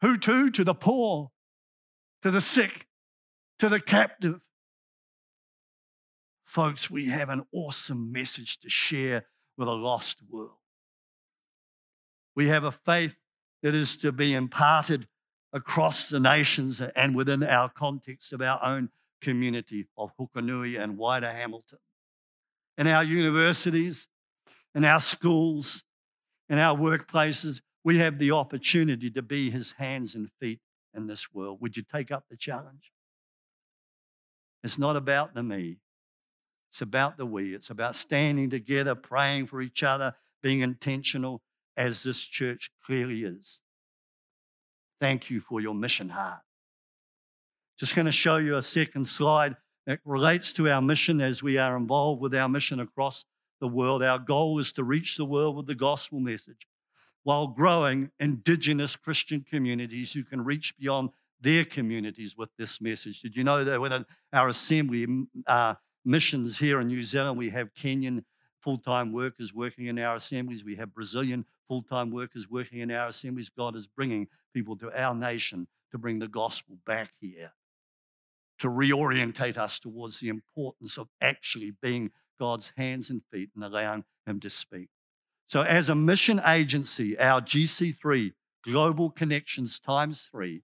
Who 0.01 0.17
to? 0.17 0.49
To 0.51 0.63
the 0.63 0.73
poor, 0.73 1.31
to 2.21 2.31
the 2.31 2.41
sick, 2.41 2.87
to 3.59 3.69
the 3.69 3.79
captive. 3.79 4.41
Folks, 6.45 6.89
we 6.89 7.07
have 7.07 7.29
an 7.29 7.43
awesome 7.51 8.11
message 8.11 8.59
to 8.59 8.69
share 8.69 9.25
with 9.57 9.67
a 9.67 9.73
lost 9.73 10.21
world. 10.29 10.51
We 12.35 12.47
have 12.47 12.63
a 12.63 12.71
faith 12.71 13.17
that 13.63 13.73
is 13.73 13.97
to 13.97 14.11
be 14.11 14.33
imparted 14.33 15.07
across 15.51 16.09
the 16.09 16.19
nations 16.19 16.79
and 16.79 17.15
within 17.15 17.43
our 17.43 17.69
context 17.69 18.31
of 18.31 18.41
our 18.41 18.63
own 18.63 18.89
community 19.21 19.87
of 19.97 20.11
Hukanui 20.17 20.79
and 20.79 20.97
wider 20.97 21.31
Hamilton. 21.31 21.79
In 22.77 22.85
our 22.85 23.03
universities, 23.03 24.07
in 24.75 24.85
our 24.85 24.99
schools, 24.99 25.83
in 26.49 26.57
our 26.57 26.77
workplaces, 26.77 27.61
we 27.83 27.97
have 27.97 28.19
the 28.19 28.31
opportunity 28.31 29.09
to 29.11 29.21
be 29.21 29.49
his 29.49 29.73
hands 29.73 30.15
and 30.15 30.29
feet 30.39 30.59
in 30.93 31.07
this 31.07 31.33
world. 31.33 31.59
Would 31.61 31.77
you 31.77 31.83
take 31.83 32.11
up 32.11 32.25
the 32.29 32.37
challenge? 32.37 32.91
It's 34.63 34.77
not 34.77 34.95
about 34.95 35.33
the 35.33 35.43
me, 35.43 35.77
it's 36.69 36.81
about 36.81 37.17
the 37.17 37.25
we. 37.25 37.55
It's 37.55 37.69
about 37.69 37.95
standing 37.95 38.49
together, 38.49 38.93
praying 38.93 39.47
for 39.47 39.61
each 39.61 39.83
other, 39.83 40.13
being 40.43 40.61
intentional, 40.61 41.41
as 41.75 42.03
this 42.03 42.23
church 42.23 42.71
clearly 42.83 43.23
is. 43.23 43.61
Thank 44.99 45.29
you 45.29 45.39
for 45.39 45.61
your 45.61 45.75
mission 45.75 46.09
heart. 46.09 46.41
Just 47.79 47.95
going 47.95 48.07
to 48.07 48.11
show 48.11 48.37
you 48.37 48.57
a 48.57 48.61
second 48.61 49.05
slide 49.05 49.55
that 49.85 49.99
relates 50.03 50.51
to 50.53 50.69
our 50.69 50.81
mission 50.81 51.21
as 51.21 51.43
we 51.43 51.57
are 51.57 51.77
involved 51.77 52.21
with 52.21 52.35
our 52.35 52.49
mission 52.49 52.79
across 52.79 53.25
the 53.59 53.67
world. 53.67 54.03
Our 54.03 54.19
goal 54.19 54.59
is 54.59 54.71
to 54.73 54.83
reach 54.83 55.17
the 55.17 55.25
world 55.25 55.55
with 55.55 55.67
the 55.67 55.75
gospel 55.75 56.19
message 56.19 56.67
while 57.23 57.47
growing 57.47 58.11
indigenous 58.19 58.95
Christian 58.95 59.43
communities 59.49 60.13
who 60.13 60.23
can 60.23 60.43
reach 60.43 60.73
beyond 60.77 61.09
their 61.41 61.65
communities 61.65 62.35
with 62.37 62.49
this 62.57 62.81
message. 62.81 63.21
Did 63.21 63.35
you 63.35 63.43
know 63.43 63.63
that 63.63 63.81
within 63.81 64.05
our 64.33 64.47
assembly 64.47 65.05
uh, 65.45 65.75
missions 66.05 66.59
here 66.59 66.79
in 66.79 66.87
New 66.87 67.03
Zealand, 67.03 67.37
we 67.37 67.49
have 67.49 67.73
Kenyan 67.73 68.23
full 68.61 68.77
time 68.77 69.11
workers 69.11 69.53
working 69.53 69.85
in 69.85 69.99
our 69.99 70.15
assemblies, 70.15 70.63
we 70.63 70.75
have 70.75 70.93
Brazilian 70.93 71.45
full 71.67 71.81
time 71.81 72.11
workers 72.11 72.49
working 72.49 72.79
in 72.79 72.91
our 72.91 73.09
assemblies. 73.09 73.49
God 73.49 73.75
is 73.75 73.87
bringing 73.87 74.27
people 74.53 74.75
to 74.77 74.91
our 74.99 75.13
nation 75.13 75.67
to 75.91 75.97
bring 75.97 76.19
the 76.19 76.27
gospel 76.27 76.77
back 76.85 77.11
here, 77.19 77.53
to 78.59 78.67
reorientate 78.67 79.57
us 79.57 79.79
towards 79.79 80.19
the 80.19 80.29
importance 80.29 80.97
of 80.97 81.07
actually 81.21 81.71
being 81.81 82.11
God's 82.39 82.73
hands 82.77 83.09
and 83.09 83.21
feet 83.31 83.49
and 83.55 83.63
allowing 83.63 84.05
Him 84.25 84.39
to 84.41 84.49
speak. 84.49 84.89
So, 85.47 85.61
as 85.61 85.89
a 85.89 85.95
mission 85.95 86.41
agency, 86.45 87.17
our 87.17 87.41
GC3, 87.41 88.33
Global 88.63 89.09
Connections 89.09 89.79
times 89.79 90.27
three, 90.29 90.63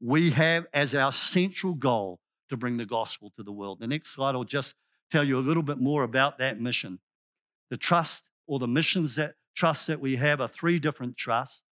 we 0.00 0.30
have 0.30 0.66
as 0.72 0.94
our 0.94 1.12
central 1.12 1.74
goal 1.74 2.20
to 2.48 2.56
bring 2.56 2.76
the 2.76 2.86
gospel 2.86 3.32
to 3.36 3.42
the 3.42 3.52
world. 3.52 3.80
The 3.80 3.86
next 3.86 4.10
slide 4.10 4.34
will 4.34 4.44
just 4.44 4.74
tell 5.10 5.24
you 5.24 5.38
a 5.38 5.40
little 5.40 5.62
bit 5.62 5.78
more 5.78 6.02
about 6.02 6.38
that 6.38 6.60
mission. 6.60 6.98
The 7.70 7.76
trust 7.76 8.30
or 8.46 8.58
the 8.58 8.68
missions 8.68 9.16
that 9.16 9.34
trusts 9.54 9.86
that 9.86 10.00
we 10.00 10.16
have 10.16 10.40
are 10.40 10.48
three 10.48 10.78
different 10.78 11.16
trusts. 11.16 11.62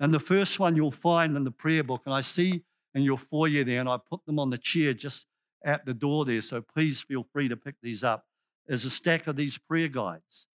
And 0.00 0.12
the 0.12 0.20
first 0.20 0.58
one 0.58 0.76
you'll 0.76 0.90
find 0.90 1.36
in 1.36 1.44
the 1.44 1.50
prayer 1.50 1.84
book, 1.84 2.02
and 2.04 2.14
I 2.14 2.20
see 2.20 2.64
in 2.94 3.02
your 3.02 3.18
foyer 3.18 3.64
there, 3.64 3.80
and 3.80 3.88
I 3.88 3.98
put 3.98 4.24
them 4.26 4.38
on 4.38 4.50
the 4.50 4.58
chair 4.58 4.92
just 4.92 5.26
at 5.64 5.86
the 5.86 5.94
door 5.94 6.24
there, 6.24 6.40
so 6.40 6.60
please 6.60 7.00
feel 7.00 7.26
free 7.32 7.48
to 7.48 7.56
pick 7.56 7.76
these 7.82 8.04
up, 8.04 8.26
is 8.66 8.84
a 8.84 8.90
stack 8.90 9.26
of 9.26 9.36
these 9.36 9.58
prayer 9.58 9.88
guides. 9.88 10.48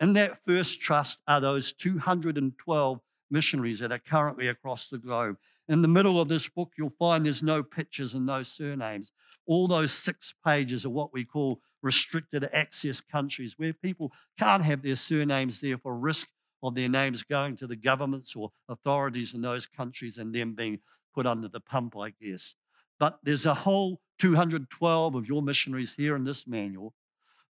In 0.00 0.12
that 0.14 0.44
first 0.44 0.80
trust 0.80 1.22
are 1.26 1.40
those 1.40 1.72
212 1.72 3.00
missionaries 3.30 3.78
that 3.78 3.92
are 3.92 3.98
currently 3.98 4.48
across 4.48 4.88
the 4.88 4.98
globe. 4.98 5.36
In 5.68 5.82
the 5.82 5.88
middle 5.88 6.20
of 6.20 6.28
this 6.28 6.48
book, 6.48 6.72
you'll 6.76 6.90
find 6.90 7.24
there's 7.24 7.42
no 7.42 7.62
pictures 7.62 8.14
and 8.14 8.26
no 8.26 8.42
surnames. 8.42 9.12
All 9.46 9.66
those 9.66 9.92
six 9.92 10.34
pages 10.44 10.84
are 10.84 10.90
what 10.90 11.12
we 11.12 11.24
call 11.24 11.60
restricted 11.82 12.48
access 12.52 13.00
countries 13.00 13.54
where 13.56 13.72
people 13.72 14.12
can't 14.38 14.62
have 14.62 14.82
their 14.82 14.96
surnames 14.96 15.60
there 15.60 15.78
for 15.78 15.96
risk 15.96 16.28
of 16.62 16.74
their 16.74 16.88
names 16.88 17.22
going 17.22 17.56
to 17.56 17.66
the 17.66 17.76
governments 17.76 18.34
or 18.34 18.50
authorities 18.68 19.34
in 19.34 19.42
those 19.42 19.66
countries 19.66 20.18
and 20.18 20.34
them 20.34 20.54
being 20.54 20.80
put 21.14 21.26
under 21.26 21.48
the 21.48 21.60
pump, 21.60 21.96
I 21.96 22.10
guess. 22.10 22.54
But 22.98 23.18
there's 23.22 23.46
a 23.46 23.54
whole 23.54 24.00
212 24.18 25.14
of 25.14 25.28
your 25.28 25.42
missionaries 25.42 25.94
here 25.94 26.16
in 26.16 26.24
this 26.24 26.46
manual 26.46 26.94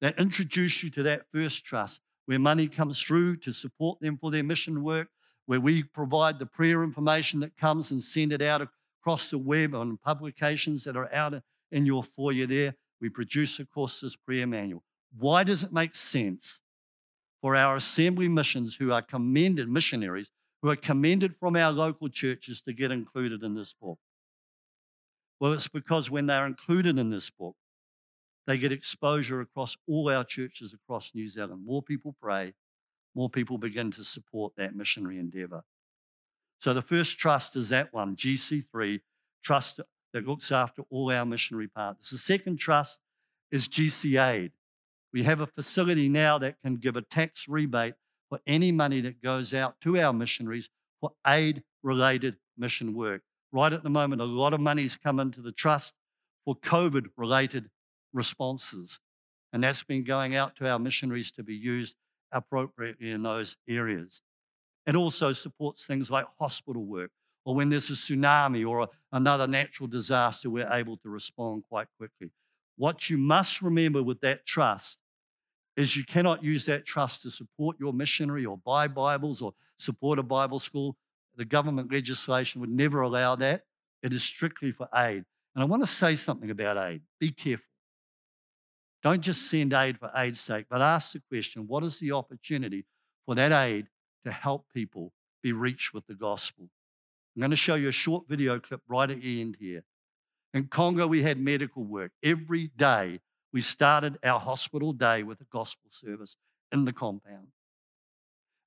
that 0.00 0.18
introduce 0.18 0.82
you 0.82 0.90
to 0.90 1.02
that 1.02 1.26
first 1.32 1.64
trust 1.64 2.00
where 2.26 2.38
money 2.38 2.68
comes 2.68 3.00
through 3.00 3.36
to 3.36 3.52
support 3.52 3.98
them 4.00 4.16
for 4.16 4.30
their 4.30 4.44
mission 4.44 4.82
work, 4.82 5.08
where 5.46 5.60
we 5.60 5.82
provide 5.82 6.38
the 6.38 6.46
prayer 6.46 6.82
information 6.82 7.40
that 7.40 7.56
comes 7.56 7.90
and 7.90 8.00
send 8.00 8.32
it 8.32 8.40
out 8.40 8.66
across 9.00 9.30
the 9.30 9.38
web 9.38 9.74
on 9.74 9.96
publications 9.96 10.84
that 10.84 10.96
are 10.96 11.12
out 11.12 11.34
in 11.72 11.86
your 11.86 12.02
foyer 12.02 12.46
there. 12.46 12.74
We 13.00 13.08
produce, 13.08 13.58
of 13.58 13.70
course, 13.70 14.00
this 14.00 14.14
prayer 14.14 14.46
manual. 14.46 14.84
Why 15.16 15.42
does 15.42 15.64
it 15.64 15.72
make 15.72 15.94
sense 15.94 16.60
for 17.40 17.56
our 17.56 17.76
assembly 17.76 18.28
missions 18.28 18.76
who 18.76 18.92
are 18.92 19.02
commended, 19.02 19.68
missionaries, 19.68 20.30
who 20.62 20.70
are 20.70 20.76
commended 20.76 21.34
from 21.34 21.56
our 21.56 21.72
local 21.72 22.08
churches 22.08 22.60
to 22.62 22.72
get 22.72 22.92
included 22.92 23.42
in 23.42 23.54
this 23.54 23.72
book? 23.74 23.98
Well, 25.40 25.52
it's 25.52 25.68
because 25.68 26.10
when 26.10 26.26
they're 26.26 26.46
included 26.46 26.98
in 26.98 27.10
this 27.10 27.30
book, 27.30 27.56
they 28.50 28.58
get 28.58 28.72
exposure 28.72 29.40
across 29.40 29.76
all 29.86 30.10
our 30.10 30.24
churches 30.24 30.74
across 30.74 31.12
New 31.14 31.28
Zealand. 31.28 31.64
More 31.64 31.84
people 31.84 32.16
pray, 32.20 32.54
more 33.14 33.30
people 33.30 33.58
begin 33.58 33.92
to 33.92 34.02
support 34.02 34.54
that 34.56 34.74
missionary 34.74 35.18
endeavor. 35.18 35.62
So 36.58 36.74
the 36.74 36.82
first 36.82 37.16
trust 37.16 37.54
is 37.54 37.68
that 37.68 37.94
one, 37.94 38.16
GC3, 38.16 39.02
trust 39.44 39.80
that 40.12 40.26
looks 40.26 40.50
after 40.50 40.82
all 40.90 41.12
our 41.12 41.24
missionary 41.24 41.68
partners. 41.68 42.10
The 42.10 42.18
second 42.18 42.58
trust 42.58 43.00
is 43.52 43.68
GC 43.68 44.20
Aid. 44.20 44.50
We 45.12 45.22
have 45.22 45.40
a 45.40 45.46
facility 45.46 46.08
now 46.08 46.36
that 46.38 46.56
can 46.60 46.74
give 46.74 46.96
a 46.96 47.02
tax 47.02 47.46
rebate 47.46 47.94
for 48.28 48.40
any 48.48 48.72
money 48.72 49.00
that 49.00 49.22
goes 49.22 49.54
out 49.54 49.80
to 49.82 49.96
our 50.00 50.12
missionaries 50.12 50.70
for 51.00 51.12
aid 51.24 51.62
related 51.84 52.38
mission 52.58 52.94
work. 52.94 53.22
Right 53.52 53.72
at 53.72 53.84
the 53.84 53.90
moment, 53.90 54.20
a 54.20 54.24
lot 54.24 54.54
of 54.54 54.60
money's 54.60 54.96
come 54.96 55.20
into 55.20 55.40
the 55.40 55.52
trust 55.52 55.94
for 56.44 56.56
COVID 56.56 57.10
related 57.16 57.70
responses. 58.12 59.00
And 59.52 59.64
that's 59.64 59.82
been 59.82 60.04
going 60.04 60.36
out 60.36 60.56
to 60.56 60.68
our 60.68 60.78
missionaries 60.78 61.32
to 61.32 61.42
be 61.42 61.54
used 61.54 61.96
appropriately 62.32 63.10
in 63.10 63.22
those 63.22 63.56
areas. 63.68 64.22
It 64.86 64.94
also 64.94 65.32
supports 65.32 65.84
things 65.84 66.10
like 66.10 66.26
hospital 66.38 66.84
work, 66.84 67.10
or 67.44 67.54
when 67.54 67.68
there's 67.68 67.90
a 67.90 67.94
tsunami 67.94 68.68
or 68.68 68.80
a, 68.80 68.88
another 69.12 69.46
natural 69.46 69.88
disaster, 69.88 70.50
we're 70.50 70.72
able 70.72 70.96
to 70.98 71.08
respond 71.08 71.64
quite 71.68 71.88
quickly. 71.98 72.30
What 72.76 73.10
you 73.10 73.18
must 73.18 73.60
remember 73.60 74.02
with 74.02 74.20
that 74.20 74.46
trust 74.46 74.98
is 75.76 75.96
you 75.96 76.04
cannot 76.04 76.44
use 76.44 76.66
that 76.66 76.84
trust 76.84 77.22
to 77.22 77.30
support 77.30 77.76
your 77.78 77.92
missionary 77.92 78.44
or 78.44 78.56
buy 78.58 78.88
Bibles 78.88 79.42
or 79.42 79.54
support 79.78 80.18
a 80.18 80.22
Bible 80.22 80.58
school. 80.58 80.96
The 81.36 81.44
government 81.44 81.92
legislation 81.92 82.60
would 82.60 82.70
never 82.70 83.00
allow 83.00 83.36
that. 83.36 83.64
It 84.02 84.12
is 84.12 84.22
strictly 84.22 84.72
for 84.72 84.88
aid. 84.94 85.24
And 85.54 85.62
I 85.62 85.64
want 85.64 85.82
to 85.82 85.86
say 85.86 86.16
something 86.16 86.50
about 86.50 86.76
aid. 86.76 87.02
Be 87.18 87.30
careful. 87.30 87.69
Don't 89.02 89.22
just 89.22 89.48
send 89.48 89.72
aid 89.72 89.98
for 89.98 90.10
aid's 90.14 90.40
sake, 90.40 90.66
but 90.68 90.82
ask 90.82 91.12
the 91.12 91.22
question 91.28 91.66
what 91.66 91.82
is 91.82 91.98
the 92.00 92.12
opportunity 92.12 92.84
for 93.24 93.34
that 93.34 93.52
aid 93.52 93.86
to 94.24 94.30
help 94.30 94.66
people 94.74 95.12
be 95.42 95.52
reached 95.52 95.94
with 95.94 96.06
the 96.06 96.14
gospel? 96.14 96.68
I'm 97.34 97.40
going 97.40 97.50
to 97.50 97.56
show 97.56 97.76
you 97.76 97.88
a 97.88 97.92
short 97.92 98.28
video 98.28 98.58
clip 98.58 98.82
right 98.88 99.10
at 99.10 99.22
the 99.22 99.40
end 99.40 99.56
here. 99.60 99.84
In 100.52 100.66
Congo, 100.66 101.06
we 101.06 101.22
had 101.22 101.38
medical 101.38 101.84
work. 101.84 102.12
Every 102.22 102.68
day, 102.76 103.20
we 103.52 103.60
started 103.60 104.18
our 104.22 104.40
hospital 104.40 104.92
day 104.92 105.22
with 105.22 105.40
a 105.40 105.46
gospel 105.50 105.90
service 105.90 106.36
in 106.72 106.84
the 106.84 106.92
compound. 106.92 107.48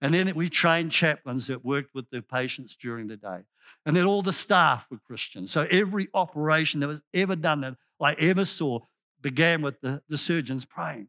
And 0.02 0.14
then 0.14 0.34
we 0.36 0.50
trained 0.50 0.92
chaplains 0.92 1.48
that 1.48 1.64
worked 1.64 1.94
with 1.94 2.10
the 2.10 2.22
patients 2.22 2.76
during 2.76 3.08
the 3.08 3.16
day. 3.16 3.44
And 3.86 3.96
then 3.96 4.06
all 4.06 4.22
the 4.22 4.34
staff 4.34 4.88
were 4.90 4.98
Christians. 4.98 5.52
So 5.52 5.66
every 5.72 6.10
operation 6.14 6.82
that 6.82 6.88
was 6.88 7.04
ever 7.14 7.38
done 7.38 7.62
that 7.62 7.76
I 8.02 8.14
ever 8.14 8.44
saw 8.44 8.80
began 9.24 9.64
with 9.64 9.82
the, 9.82 10.04
the 10.08 10.18
surgeons 10.18 10.66
praying. 10.66 11.08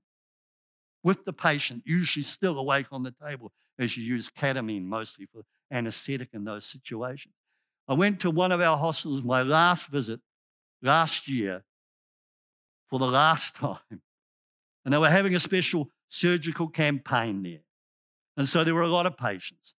with 1.02 1.26
the 1.26 1.32
patient, 1.34 1.82
usually 1.84 2.22
still 2.22 2.58
awake 2.58 2.86
on 2.90 3.02
the 3.02 3.12
table, 3.12 3.52
as 3.78 3.94
you 3.94 4.02
use 4.02 4.30
ketamine 4.30 4.84
mostly 4.84 5.26
for 5.26 5.42
anesthetic 5.70 6.30
in 6.32 6.44
those 6.44 6.64
situations. 6.64 7.34
I 7.86 7.92
went 7.92 8.20
to 8.20 8.30
one 8.30 8.52
of 8.52 8.62
our 8.62 8.78
hospitals, 8.78 9.22
my 9.22 9.42
last 9.42 9.88
visit 9.88 10.20
last 10.80 11.28
year, 11.28 11.64
for 12.88 12.98
the 12.98 13.06
last 13.06 13.54
time. 13.66 14.00
And 14.84 14.94
they 14.94 14.98
were 14.98 15.10
having 15.10 15.34
a 15.34 15.40
special 15.40 15.90
surgical 16.08 16.68
campaign 16.68 17.42
there. 17.42 17.64
And 18.36 18.48
so 18.48 18.64
there 18.64 18.74
were 18.74 18.82
a 18.82 18.88
lot 18.88 19.04
of 19.04 19.18
patients. 19.18 19.74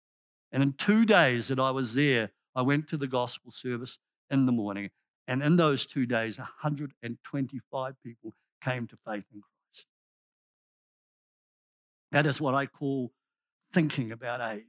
And 0.52 0.62
in 0.62 0.74
two 0.74 1.06
days 1.06 1.48
that 1.48 1.60
I 1.60 1.72
was 1.72 1.96
there, 1.96 2.30
I 2.56 2.62
went 2.62 2.88
to 2.90 2.98
the 2.98 3.08
gospel 3.08 3.52
service 3.52 3.98
in 4.30 4.46
the 4.46 4.52
morning. 4.52 4.92
And 5.28 5.42
in 5.42 5.58
those 5.58 5.86
two 5.86 6.06
days, 6.06 6.38
125 6.38 7.96
people 8.04 8.34
came 8.62 8.88
to 8.88 8.96
faith 8.96 9.26
in 9.34 9.42
Christ. 9.42 9.88
That 12.12 12.26
is 12.26 12.40
what 12.40 12.54
I 12.54 12.68
call 12.68 13.12
thinking 13.74 14.12
about 14.12 14.40
aid, 14.42 14.66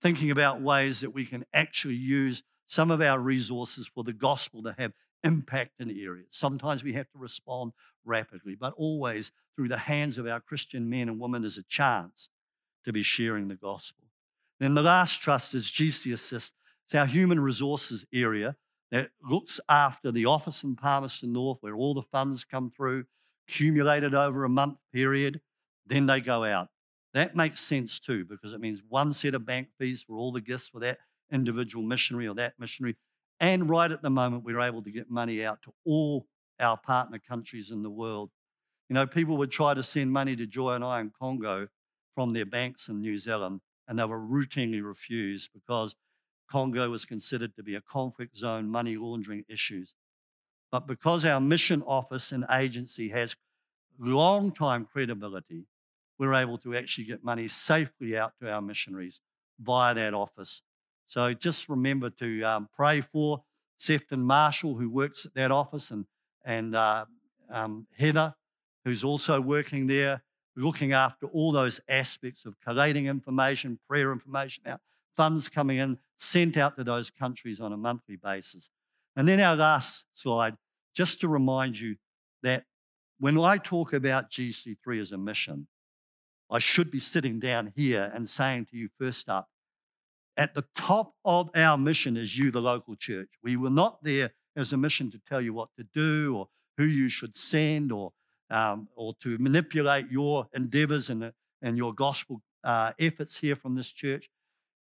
thinking 0.00 0.30
about 0.30 0.60
ways 0.60 1.00
that 1.00 1.10
we 1.10 1.24
can 1.24 1.44
actually 1.54 1.94
use 1.94 2.42
some 2.66 2.90
of 2.90 3.00
our 3.00 3.18
resources 3.18 3.86
for 3.86 4.02
the 4.04 4.12
gospel 4.12 4.62
to 4.62 4.74
have 4.78 4.92
impact 5.22 5.80
in 5.80 5.90
areas. 5.90 6.28
Sometimes 6.30 6.82
we 6.82 6.94
have 6.94 7.08
to 7.10 7.18
respond 7.18 7.72
rapidly, 8.04 8.56
but 8.56 8.74
always 8.76 9.30
through 9.54 9.68
the 9.68 9.76
hands 9.76 10.18
of 10.18 10.26
our 10.26 10.40
Christian 10.40 10.90
men 10.90 11.08
and 11.08 11.20
women 11.20 11.44
as 11.44 11.56
a 11.56 11.62
chance 11.62 12.28
to 12.84 12.92
be 12.92 13.02
sharing 13.02 13.48
the 13.48 13.54
gospel. 13.54 14.04
Then 14.58 14.74
the 14.74 14.82
last 14.82 15.20
trust 15.20 15.54
is 15.54 15.66
GC 15.66 16.12
Assist. 16.12 16.54
It's 16.84 16.94
our 16.94 17.06
human 17.06 17.40
resources 17.40 18.04
area 18.12 18.56
that 18.92 19.10
looks 19.22 19.60
after 19.68 20.12
the 20.12 20.26
office 20.26 20.64
in 20.64 20.76
Palmerston 20.76 21.32
North 21.34 21.58
where 21.62 21.74
all 21.76 21.94
the 21.94 22.02
funds 22.02 22.44
come 22.44 22.70
through, 22.70 23.06
accumulated 23.48 24.14
over 24.14 24.44
a 24.44 24.50
month 24.50 24.78
period, 24.92 25.42
then 25.86 26.06
they 26.06 26.20
go 26.20 26.44
out. 26.44 26.68
That 27.14 27.36
makes 27.36 27.60
sense 27.60 28.00
too 28.00 28.24
because 28.26 28.52
it 28.54 28.60
means 28.60 28.82
one 28.88 29.12
set 29.14 29.34
of 29.34 29.44
bank 29.46 29.70
fees 29.78 30.04
for 30.04 30.16
all 30.16 30.32
the 30.32 30.40
gifts 30.42 30.68
for 30.68 30.80
that 30.80 31.00
individual 31.32 31.84
missionary 31.84 32.28
or 32.28 32.36
that 32.36 32.54
missionary. 32.60 32.96
And 33.40 33.68
right 33.68 33.90
at 33.90 34.02
the 34.02 34.10
moment, 34.10 34.44
we're 34.44 34.60
able 34.60 34.82
to 34.84 34.92
get 34.92 35.10
money 35.10 35.44
out 35.44 35.62
to 35.64 35.72
all 35.84 36.28
our 36.60 36.76
partner 36.78 37.18
countries 37.18 37.72
in 37.72 37.82
the 37.82 37.90
world. 37.90 38.30
You 38.88 38.94
know, 38.94 39.06
people 39.06 39.36
would 39.38 39.50
try 39.50 39.74
to 39.74 39.82
send 39.82 40.12
money 40.12 40.36
to 40.36 40.46
Joy 40.46 40.74
and 40.74 40.84
I 40.84 41.00
in 41.00 41.10
Congo 41.10 41.68
from 42.14 42.32
their 42.34 42.46
banks 42.46 42.88
in 42.88 43.00
New 43.00 43.16
Zealand, 43.18 43.60
and 43.88 43.98
they 43.98 44.04
were 44.04 44.20
routinely 44.20 44.84
refused 44.84 45.50
because 45.54 45.96
Congo 46.52 46.90
was 46.90 47.06
considered 47.06 47.56
to 47.56 47.62
be 47.62 47.74
a 47.74 47.80
conflict 47.80 48.36
zone, 48.36 48.68
money 48.68 48.98
laundering 48.98 49.42
issues. 49.48 49.94
But 50.70 50.86
because 50.86 51.24
our 51.24 51.40
mission 51.40 51.82
office 51.86 52.30
and 52.30 52.44
agency 52.50 53.08
has 53.08 53.34
long 53.98 54.52
time 54.52 54.84
credibility, 54.84 55.64
we're 56.18 56.34
able 56.34 56.58
to 56.58 56.76
actually 56.76 57.04
get 57.04 57.24
money 57.24 57.48
safely 57.48 58.18
out 58.18 58.34
to 58.40 58.50
our 58.50 58.60
missionaries 58.60 59.22
via 59.58 59.94
that 59.94 60.12
office. 60.12 60.60
So 61.06 61.32
just 61.32 61.70
remember 61.70 62.10
to 62.10 62.42
um, 62.42 62.68
pray 62.76 63.00
for 63.00 63.44
Sefton 63.78 64.20
Marshall, 64.22 64.74
who 64.74 64.90
works 64.90 65.24
at 65.24 65.32
that 65.34 65.50
office, 65.50 65.90
and, 65.90 66.04
and 66.44 66.76
uh, 66.76 67.06
um, 67.48 67.86
Heather, 67.98 68.34
who's 68.84 69.02
also 69.02 69.40
working 69.40 69.86
there, 69.86 70.22
looking 70.54 70.92
after 70.92 71.26
all 71.28 71.50
those 71.50 71.80
aspects 71.88 72.44
of 72.44 72.60
collating 72.60 73.06
information, 73.06 73.78
prayer 73.88 74.12
information 74.12 74.64
out, 74.66 74.80
funds 75.16 75.48
coming 75.48 75.78
in, 75.78 75.98
sent 76.22 76.56
out 76.56 76.76
to 76.76 76.84
those 76.84 77.10
countries 77.10 77.60
on 77.60 77.72
a 77.72 77.76
monthly 77.76 78.16
basis. 78.16 78.70
And 79.16 79.28
then 79.28 79.40
our 79.40 79.56
last 79.56 80.04
slide, 80.14 80.56
just 80.94 81.20
to 81.20 81.28
remind 81.28 81.78
you 81.78 81.96
that 82.42 82.64
when 83.18 83.38
I 83.38 83.58
talk 83.58 83.92
about 83.92 84.30
GC3 84.30 85.00
as 85.00 85.12
a 85.12 85.18
mission, 85.18 85.68
I 86.50 86.58
should 86.58 86.90
be 86.90 86.98
sitting 86.98 87.40
down 87.40 87.72
here 87.76 88.10
and 88.14 88.28
saying 88.28 88.66
to 88.66 88.76
you, 88.76 88.88
first 88.98 89.28
up, 89.28 89.48
at 90.36 90.54
the 90.54 90.64
top 90.74 91.14
of 91.24 91.50
our 91.54 91.76
mission 91.76 92.16
is 92.16 92.38
you, 92.38 92.50
the 92.50 92.60
local 92.60 92.96
church. 92.96 93.28
We 93.42 93.56
were 93.56 93.70
not 93.70 94.02
there 94.02 94.32
as 94.56 94.72
a 94.72 94.76
mission 94.76 95.10
to 95.10 95.18
tell 95.18 95.40
you 95.40 95.52
what 95.52 95.68
to 95.76 95.84
do 95.94 96.36
or 96.36 96.48
who 96.78 96.84
you 96.84 97.08
should 97.08 97.36
send 97.36 97.92
or 97.92 98.12
um, 98.50 98.88
or 98.94 99.14
to 99.22 99.38
manipulate 99.38 100.10
your 100.10 100.46
endeavors 100.54 101.08
and, 101.08 101.32
and 101.62 101.76
your 101.76 101.94
gospel 101.94 102.42
uh, 102.64 102.92
efforts 102.98 103.40
here 103.40 103.56
from 103.56 103.76
this 103.76 103.90
church. 103.90 104.28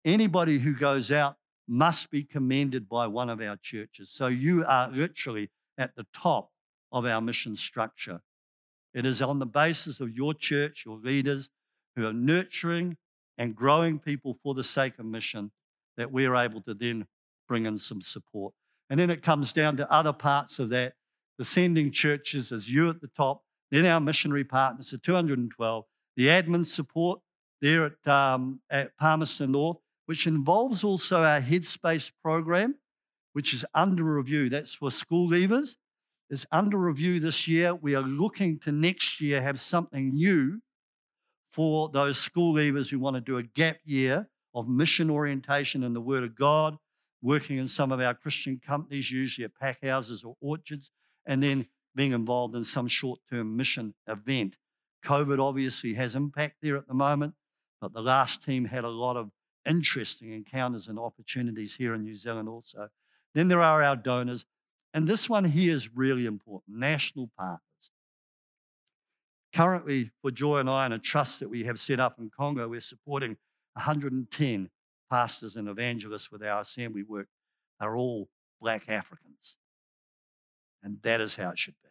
Anybody 0.04 0.58
who 0.58 0.74
goes 0.74 1.10
out 1.10 1.36
must 1.66 2.10
be 2.10 2.22
commended 2.22 2.88
by 2.88 3.06
one 3.06 3.30
of 3.30 3.40
our 3.40 3.56
churches. 3.56 4.10
So 4.10 4.26
you 4.26 4.64
are 4.66 4.90
literally 4.90 5.50
at 5.78 5.96
the 5.96 6.06
top 6.14 6.50
of 6.92 7.06
our 7.06 7.20
mission 7.20 7.56
structure. 7.56 8.20
It 8.92 9.06
is 9.06 9.22
on 9.22 9.38
the 9.38 9.46
basis 9.46 10.00
of 10.00 10.14
your 10.14 10.34
church, 10.34 10.84
your 10.86 10.98
leaders, 10.98 11.50
who 11.96 12.06
are 12.06 12.12
nurturing 12.12 12.96
and 13.38 13.56
growing 13.56 13.98
people 13.98 14.36
for 14.42 14.54
the 14.54 14.62
sake 14.62 14.98
of 14.98 15.06
mission 15.06 15.50
that 15.96 16.12
we're 16.12 16.34
able 16.36 16.60
to 16.62 16.74
then 16.74 17.06
bring 17.48 17.66
in 17.66 17.78
some 17.78 18.00
support. 18.00 18.54
And 18.90 19.00
then 19.00 19.10
it 19.10 19.22
comes 19.22 19.52
down 19.52 19.76
to 19.78 19.90
other 19.90 20.12
parts 20.12 20.58
of 20.58 20.68
that. 20.70 20.94
The 21.38 21.44
sending 21.44 21.90
churches 21.90 22.52
as 22.52 22.70
you 22.70 22.88
at 22.90 23.00
the 23.00 23.08
top, 23.08 23.42
then 23.70 23.86
our 23.86 24.00
missionary 24.00 24.44
partners, 24.44 24.90
the 24.90 24.98
212, 24.98 25.84
the 26.16 26.26
admin 26.28 26.64
support 26.64 27.20
there 27.60 27.86
at, 27.86 28.08
um, 28.08 28.60
at 28.70 28.96
Palmerston 28.98 29.50
North, 29.52 29.78
which 30.06 30.26
involves 30.26 30.84
also 30.84 31.22
our 31.22 31.40
Headspace 31.40 32.10
program, 32.22 32.76
which 33.32 33.52
is 33.54 33.64
under 33.74 34.04
review. 34.04 34.48
That's 34.48 34.74
for 34.74 34.90
school 34.90 35.28
leavers. 35.28 35.76
It's 36.30 36.46
under 36.50 36.78
review 36.78 37.20
this 37.20 37.46
year. 37.46 37.74
We 37.74 37.94
are 37.94 38.02
looking 38.02 38.58
to 38.60 38.72
next 38.72 39.20
year 39.20 39.42
have 39.42 39.60
something 39.60 40.14
new 40.14 40.60
for 41.50 41.88
those 41.88 42.18
school 42.18 42.54
leavers 42.54 42.90
who 42.90 42.98
want 42.98 43.14
to 43.14 43.20
do 43.20 43.36
a 43.36 43.42
gap 43.42 43.76
year 43.84 44.28
of 44.54 44.68
mission 44.68 45.10
orientation 45.10 45.82
in 45.82 45.92
the 45.92 46.00
Word 46.00 46.24
of 46.24 46.34
God, 46.34 46.76
working 47.22 47.58
in 47.58 47.66
some 47.66 47.92
of 47.92 48.00
our 48.00 48.14
Christian 48.14 48.60
companies, 48.64 49.10
usually 49.10 49.44
at 49.44 49.54
pack 49.54 49.84
houses 49.84 50.24
or 50.24 50.36
orchards, 50.40 50.90
and 51.26 51.42
then 51.42 51.66
being 51.94 52.12
involved 52.12 52.54
in 52.54 52.64
some 52.64 52.88
short 52.88 53.20
term 53.30 53.56
mission 53.56 53.94
event. 54.08 54.56
COVID 55.04 55.38
obviously 55.38 55.94
has 55.94 56.16
impact 56.16 56.56
there 56.62 56.76
at 56.76 56.88
the 56.88 56.94
moment, 56.94 57.34
but 57.80 57.92
the 57.92 58.02
last 58.02 58.42
team 58.42 58.64
had 58.64 58.84
a 58.84 58.88
lot 58.88 59.16
of 59.16 59.30
interesting 59.66 60.32
encounters 60.32 60.88
and 60.88 60.98
opportunities 60.98 61.76
here 61.76 61.94
in 61.94 62.02
New 62.02 62.14
Zealand 62.14 62.48
also. 62.48 62.88
Then 63.34 63.48
there 63.48 63.60
are 63.60 63.82
our 63.82 63.96
donors, 63.96 64.44
and 64.92 65.06
this 65.06 65.28
one 65.28 65.44
here 65.44 65.74
is 65.74 65.94
really 65.94 66.26
important 66.26 66.78
national 66.78 67.30
partners. 67.38 67.60
Currently, 69.52 70.10
for 70.20 70.30
Joy 70.30 70.58
and 70.58 70.70
I 70.70 70.84
and 70.84 70.94
a 70.94 70.98
trust 70.98 71.40
that 71.40 71.48
we 71.48 71.64
have 71.64 71.78
set 71.78 72.00
up 72.00 72.18
in 72.18 72.30
Congo, 72.30 72.68
we're 72.68 72.80
supporting 72.80 73.36
110 73.74 74.70
pastors 75.10 75.56
and 75.56 75.68
evangelists 75.68 76.30
with 76.30 76.42
our 76.42 76.60
assembly 76.60 77.02
work. 77.02 77.28
Are 77.80 77.96
all 77.96 78.28
black 78.60 78.88
Africans. 78.88 79.56
And 80.82 80.98
that 81.02 81.20
is 81.20 81.36
how 81.36 81.50
it 81.50 81.58
should 81.58 81.74
be. 81.82 81.90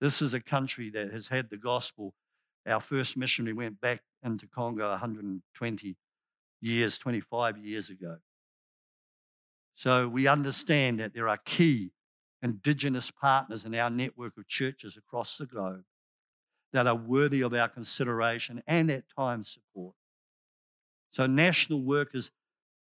This 0.00 0.20
is 0.20 0.34
a 0.34 0.40
country 0.40 0.90
that 0.90 1.12
has 1.12 1.28
had 1.28 1.50
the 1.50 1.56
gospel. 1.56 2.14
Our 2.66 2.80
first 2.80 3.16
missionary 3.16 3.54
went 3.54 3.80
back 3.80 4.02
into 4.22 4.46
Congo 4.46 4.88
120 4.90 5.96
years, 6.60 6.98
25 6.98 7.58
years 7.58 7.90
ago. 7.90 8.18
So 9.74 10.08
we 10.08 10.26
understand 10.26 10.98
that 11.00 11.14
there 11.14 11.28
are 11.28 11.38
key 11.44 11.92
indigenous 12.42 13.10
partners 13.10 13.64
in 13.64 13.74
our 13.74 13.90
network 13.90 14.36
of 14.36 14.46
churches 14.46 14.96
across 14.96 15.36
the 15.38 15.46
globe 15.46 15.84
that 16.72 16.86
are 16.86 16.94
worthy 16.94 17.42
of 17.42 17.54
our 17.54 17.68
consideration 17.68 18.62
and 18.66 18.90
at 18.90 19.04
times 19.16 19.48
support. 19.48 19.94
So, 21.10 21.26
national 21.26 21.82
workers, 21.82 22.30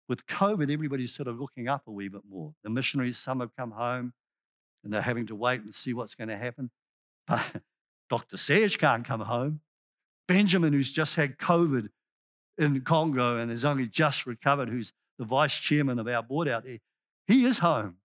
with 0.09 0.25
COVID, 0.25 0.71
everybody's 0.71 1.13
sort 1.13 1.27
of 1.27 1.39
looking 1.39 1.67
up 1.67 1.83
a 1.87 1.91
wee 1.91 2.07
bit 2.07 2.21
more. 2.27 2.53
The 2.63 2.69
missionaries, 2.69 3.17
some 3.17 3.41
have 3.41 3.55
come 3.55 3.71
home, 3.71 4.13
and 4.83 4.91
they're 4.91 5.01
having 5.01 5.27
to 5.27 5.35
wait 5.35 5.61
and 5.61 5.73
see 5.73 5.93
what's 5.93 6.15
going 6.15 6.29
to 6.29 6.37
happen. 6.37 6.71
But 7.27 7.61
Dr. 8.09 8.37
Serge 8.37 8.77
can't 8.77 9.03
come 9.03 9.19
home. 9.19 9.59
Benjamin, 10.29 10.71
who's 10.71 10.93
just 10.93 11.15
had 11.15 11.37
COVID 11.37 11.89
in 12.57 12.81
Congo 12.81 13.37
and 13.37 13.49
has 13.49 13.65
only 13.65 13.87
just 13.87 14.25
recovered, 14.25 14.69
who's 14.69 14.93
the 15.17 15.25
vice 15.25 15.57
chairman 15.57 15.99
of 15.99 16.07
our 16.07 16.23
board 16.23 16.47
out 16.47 16.63
there, 16.63 16.79
he 17.27 17.45
is 17.45 17.59
home. 17.59 17.97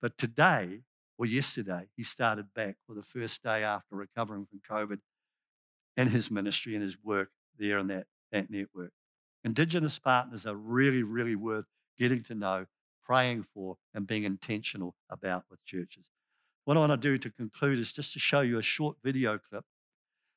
But 0.00 0.16
today, 0.16 0.82
or 1.18 1.26
yesterday, 1.26 1.88
he 1.96 2.02
started 2.02 2.54
back 2.54 2.76
for 2.86 2.94
the 2.94 3.02
first 3.02 3.42
day 3.42 3.64
after 3.64 3.96
recovering 3.96 4.46
from 4.46 4.60
COVID 4.68 5.00
and 5.96 6.10
his 6.10 6.30
ministry 6.30 6.74
and 6.74 6.82
his 6.82 6.96
work 7.02 7.30
there 7.58 7.78
in 7.78 7.88
that, 7.88 8.06
that 8.30 8.50
network. 8.50 8.92
Indigenous 9.44 9.98
partners 9.98 10.46
are 10.46 10.54
really, 10.54 11.02
really 11.02 11.34
worth 11.34 11.66
getting 11.98 12.22
to 12.24 12.34
know 12.34 12.66
praying 13.08 13.46
for, 13.54 13.76
and 13.94 14.06
being 14.06 14.24
intentional 14.24 14.94
about 15.08 15.44
with 15.50 15.64
churches. 15.64 16.10
What 16.66 16.76
I 16.76 16.80
want 16.80 16.92
to 16.92 16.98
do 16.98 17.16
to 17.16 17.30
conclude 17.30 17.78
is 17.78 17.92
just 17.92 18.12
to 18.12 18.18
show 18.18 18.42
you 18.42 18.58
a 18.58 18.62
short 18.62 18.98
video 19.02 19.38
clip. 19.38 19.64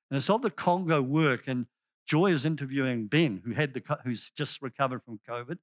And 0.10 0.18
it's 0.18 0.30
of 0.30 0.42
the 0.42 0.50
Congo 0.50 1.02
work. 1.02 1.48
And 1.48 1.66
Joy 2.12 2.32
is 2.32 2.46
interviewing 2.46 3.08
Ben, 3.08 3.42
who 3.46 3.54
had 3.54 3.74
the, 3.74 3.98
who's 4.04 4.32
just 4.32 4.62
recovered 4.62 5.02
from 5.02 5.22
COVID. 5.26 5.60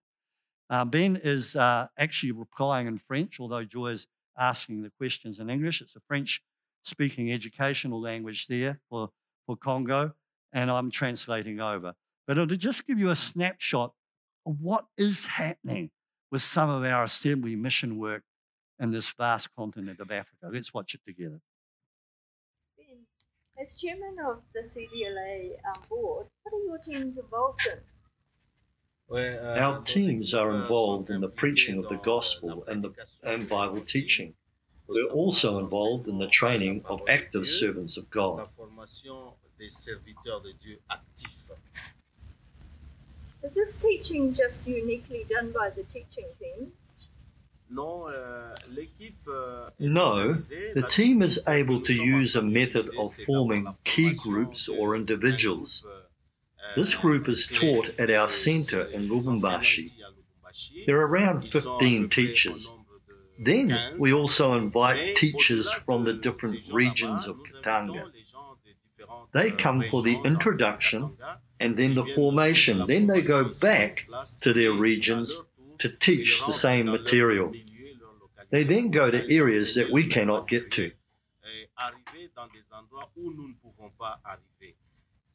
Uh, 0.70 0.86
ben 0.86 1.20
is 1.22 1.54
uh, 1.54 1.88
actually 1.98 2.32
replying 2.32 2.86
in 2.86 2.96
French, 2.96 3.38
although 3.38 3.64
Joy 3.64 3.88
is 3.88 4.06
asking 4.38 4.80
the 4.80 4.88
questions 4.96 5.38
in 5.38 5.50
English. 5.50 5.82
It's 5.82 5.94
a 5.94 6.00
French 6.08 6.42
speaking 6.84 7.30
educational 7.30 8.00
language 8.00 8.46
there 8.46 8.80
for, 8.88 9.10
for 9.44 9.58
Congo, 9.58 10.14
and 10.50 10.70
I'm 10.70 10.90
translating 10.90 11.60
over. 11.60 11.92
But 12.26 12.38
it'll 12.38 12.56
just 12.56 12.86
give 12.86 12.98
you 12.98 13.10
a 13.10 13.16
snapshot 13.16 13.92
of 14.46 14.62
what 14.62 14.86
is 14.96 15.26
happening 15.26 15.90
with 16.30 16.40
some 16.40 16.70
of 16.70 16.82
our 16.82 17.04
assembly 17.04 17.56
mission 17.56 17.98
work 17.98 18.22
in 18.80 18.90
this 18.90 19.10
vast 19.10 19.54
continent 19.54 20.00
of 20.00 20.10
Africa. 20.10 20.48
Let's 20.50 20.72
watch 20.72 20.94
it 20.94 21.02
together. 21.06 21.42
Ben, 23.58 23.62
as 23.62 23.76
chairman 23.76 24.16
of 24.24 24.42
the 24.54 24.60
CDLA 24.60 25.56
um, 25.66 25.82
board, 25.88 26.26
what 26.42 26.54
are 26.54 26.64
your 26.64 26.78
teams 26.78 27.18
involved 27.18 27.66
in? 27.66 27.78
Our 29.10 29.82
teams 29.82 30.34
are 30.34 30.54
involved 30.54 31.10
in 31.10 31.20
the 31.20 31.28
preaching 31.28 31.78
of 31.78 31.88
the 31.88 31.96
gospel 31.96 32.64
and, 32.68 32.84
the, 32.84 32.92
and 33.22 33.48
Bible 33.48 33.80
teaching. 33.80 34.34
We're 34.86 35.08
also 35.08 35.58
involved 35.58 36.08
in 36.08 36.18
the 36.18 36.28
training 36.28 36.82
of 36.86 37.00
active 37.08 37.46
servants 37.46 37.96
of 37.96 38.10
God. 38.10 38.48
Is 43.42 43.54
this 43.54 43.76
teaching 43.76 44.34
just 44.34 44.66
uniquely 44.66 45.24
done 45.28 45.52
by 45.52 45.70
the 45.70 45.84
teaching 45.84 46.26
teams? 46.40 46.87
No, 49.78 50.34
the 50.74 50.86
team 50.90 51.22
is 51.22 51.40
able 51.46 51.82
to 51.82 51.92
use 51.92 52.34
a 52.34 52.42
method 52.42 52.88
of 52.98 53.12
forming 53.26 53.74
key 53.84 54.14
groups 54.14 54.68
or 54.68 54.96
individuals. 54.96 55.84
This 56.76 56.94
group 56.94 57.28
is 57.28 57.46
taught 57.46 57.90
at 57.98 58.10
our 58.10 58.28
centre 58.28 58.84
in 58.84 59.08
Lubumbashi. 59.08 59.92
There 60.86 61.00
are 61.00 61.06
around 61.06 61.50
15 61.50 62.08
teachers. 62.08 62.70
Then 63.38 63.78
we 63.98 64.12
also 64.12 64.54
invite 64.54 65.16
teachers 65.16 65.70
from 65.84 66.04
the 66.04 66.14
different 66.14 66.72
regions 66.72 67.26
of 67.26 67.36
Katanga. 67.44 68.10
They 69.32 69.50
come 69.52 69.84
for 69.90 70.02
the 70.02 70.18
introduction 70.24 71.16
and 71.60 71.76
then 71.76 71.94
the 71.94 72.06
formation. 72.14 72.86
Then 72.86 73.06
they 73.06 73.20
go 73.20 73.52
back 73.60 74.06
to 74.40 74.52
their 74.52 74.72
regions 74.72 75.36
to 75.78 75.88
teach 75.88 76.42
the 76.44 76.52
same 76.52 76.86
material. 76.86 77.52
They 78.50 78.64
then 78.64 78.90
go 78.90 79.10
to 79.10 79.30
areas 79.32 79.74
that 79.74 79.92
we 79.92 80.06
cannot 80.06 80.48
get 80.48 80.70
to. 80.72 80.92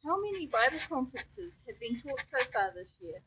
How 0.04 0.20
many 0.20 0.46
Bible 0.46 0.78
conferences 0.88 1.60
have 1.66 1.80
been 1.80 2.00
taught 2.00 2.26
so 2.26 2.44
far 2.52 2.72
this 2.74 2.92
year? 3.00 3.22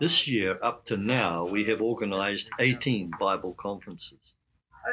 This 0.00 0.26
year, 0.26 0.58
up 0.62 0.86
to 0.86 0.96
now, 0.96 1.44
we 1.46 1.64
have 1.64 1.80
organized 1.80 2.50
18 2.58 3.12
Bible 3.18 3.54
conferences. 3.54 4.34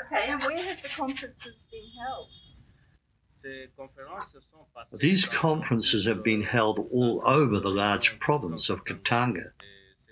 Okay, 0.06 0.28
and 0.28 0.44
where 0.44 0.64
have 0.64 0.82
the 0.84 0.90
conferences 0.90 1.66
been 1.72 1.90
held? 2.00 2.30
These 5.00 5.26
conferences 5.26 6.06
have 6.06 6.24
been 6.24 6.44
held 6.44 6.88
all 6.92 7.24
over 7.26 7.60
the 7.60 7.70
large 7.70 8.20
province 8.20 8.70
of 8.70 8.84
Katanga. 8.86 9.54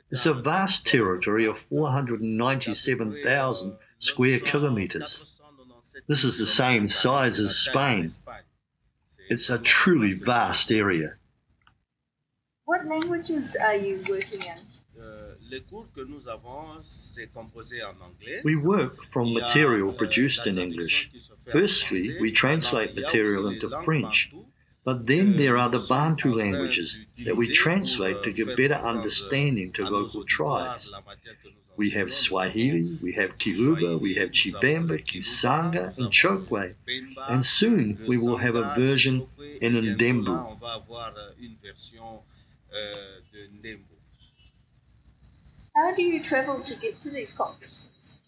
It's 0.10 0.26
a 0.26 0.34
vast 0.34 0.88
territory 0.88 1.46
of 1.46 1.60
497,000 1.60 3.78
square 4.00 4.40
kilometers. 4.40 5.42
This 6.08 6.24
is 6.24 6.40
the 6.40 6.46
same 6.46 6.88
size 6.88 7.40
as 7.40 7.58
Spain. 7.58 8.12
It's 9.30 9.50
a 9.50 9.58
truly 9.58 10.14
vast 10.14 10.72
area. 10.72 11.16
What 12.64 12.86
languages 12.86 13.58
are 13.62 13.76
you 13.76 14.02
working 14.08 14.44
in? 14.44 14.58
We 18.44 18.56
work 18.56 18.98
from 19.12 19.34
material 19.34 19.94
produced 19.94 20.48
in 20.48 20.58
English. 20.58 21.12
Firstly, 21.52 22.18
we 22.20 22.32
translate 22.32 22.96
material 22.96 23.48
into 23.48 23.70
French, 23.84 24.32
but 24.88 25.06
then 25.06 25.36
there 25.36 25.58
are 25.58 25.68
the 25.68 25.86
Bantu 25.90 26.34
languages 26.34 26.98
that 27.26 27.36
we 27.36 27.54
translate 27.54 28.24
to 28.24 28.32
give 28.32 28.56
better 28.56 28.80
understanding 28.94 29.74
to 29.74 29.84
local 29.84 30.24
tribes. 30.24 30.94
We 31.76 31.90
have 31.90 32.14
Swahili, 32.14 32.98
we 33.04 33.12
have 33.20 33.38
Kiluba, 33.38 34.00
we 34.00 34.16
have 34.16 34.30
Chibemba, 34.30 35.06
Kisanga, 35.06 35.86
and 35.98 36.08
Chokwe. 36.10 36.76
And 37.28 37.46
soon 37.46 38.00
we 38.08 38.18
will 38.18 38.38
have 38.38 38.56
a 38.56 38.74
version 38.76 39.28
in 39.60 39.74
Ndembu. 39.74 40.36
How 45.76 45.96
do 45.98 46.02
you 46.02 46.24
travel 46.24 46.62
to 46.62 46.76
get 46.76 46.98
to 47.02 47.10
these 47.10 47.34
conferences? 47.34 48.20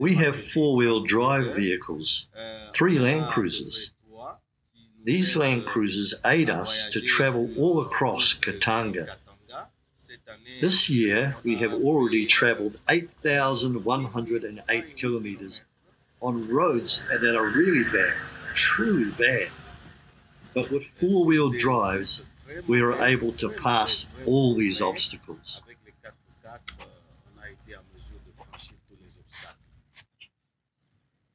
We 0.00 0.14
have 0.14 0.48
four 0.48 0.76
wheel 0.76 1.04
drive 1.04 1.54
vehicles, 1.54 2.26
three 2.74 2.98
Land 2.98 3.26
Cruisers. 3.26 3.90
These 5.04 5.36
Land 5.36 5.66
Cruisers 5.66 6.14
aid 6.24 6.48
us 6.48 6.88
to 6.92 7.02
travel 7.02 7.50
all 7.58 7.82
across 7.82 8.32
Katanga. 8.32 9.16
This 10.62 10.88
year, 10.88 11.36
we 11.44 11.56
have 11.56 11.74
already 11.74 12.24
traveled 12.24 12.78
8,108 12.88 14.96
kilometers 14.96 15.64
on 16.22 16.48
roads 16.48 17.02
that 17.10 17.36
are 17.36 17.48
really 17.48 17.84
bad, 17.84 18.14
truly 18.54 19.10
bad. 19.10 19.48
But 20.54 20.70
with 20.70 20.84
four 20.98 21.26
wheel 21.26 21.50
drives, 21.50 22.24
we 22.66 22.80
are 22.80 23.04
able 23.04 23.32
to 23.32 23.50
pass 23.50 24.06
all 24.24 24.54
these 24.54 24.80
obstacles. 24.80 25.60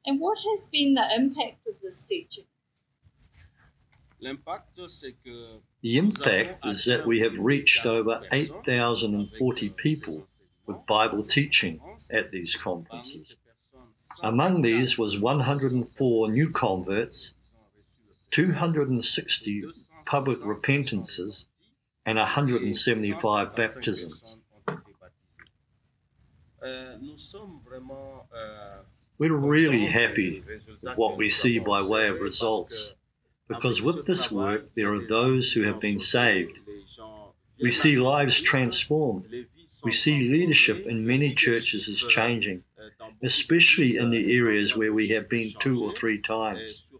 And 0.06 0.20
what 0.20 0.38
has 0.50 0.66
been 0.66 0.94
the 0.94 1.08
impact 1.14 1.66
of 1.66 1.74
this 1.82 2.02
teaching? 2.02 2.44
The 4.20 5.98
impact 5.98 6.64
is 6.64 6.84
that 6.86 7.06
we 7.06 7.20
have 7.20 7.38
reached 7.38 7.84
over 7.84 8.22
8,040 8.32 9.68
people 9.70 10.26
with 10.64 10.86
Bible 10.86 11.22
teaching 11.24 11.80
at 12.10 12.30
these 12.30 12.56
conferences. 12.56 13.36
Among 14.22 14.62
these 14.62 14.96
was 14.96 15.18
104 15.18 16.30
new 16.30 16.50
converts, 16.50 17.34
260 18.30 19.64
public 20.06 20.38
repentances, 20.44 21.46
and 22.06 22.18
175 22.18 23.56
baptisms. 23.56 24.38
Uh, 26.62 26.96
We're 29.18 29.34
really 29.34 29.86
happy 29.86 30.42
with 30.46 30.96
what 30.96 31.16
we 31.16 31.30
see 31.30 31.58
by 31.58 31.82
way 31.82 32.08
of 32.08 32.20
results 32.20 32.94
because 33.48 33.80
with 33.80 34.06
this 34.06 34.30
work, 34.30 34.74
there 34.74 34.92
are 34.92 35.06
those 35.06 35.52
who 35.52 35.62
have 35.62 35.80
been 35.80 35.98
saved. 35.98 36.58
We 37.60 37.70
see 37.70 37.96
lives 37.96 38.40
transformed. 38.40 39.46
We 39.82 39.92
see 39.92 40.28
leadership 40.28 40.86
in 40.86 41.06
many 41.06 41.34
churches 41.34 41.88
is 41.88 42.00
changing, 42.00 42.64
especially 43.22 43.96
in 43.96 44.10
the 44.10 44.36
areas 44.36 44.76
where 44.76 44.92
we 44.92 45.08
have 45.08 45.28
been 45.28 45.52
two 45.60 45.82
or 45.82 45.94
three 45.94 46.20
times. 46.20 46.92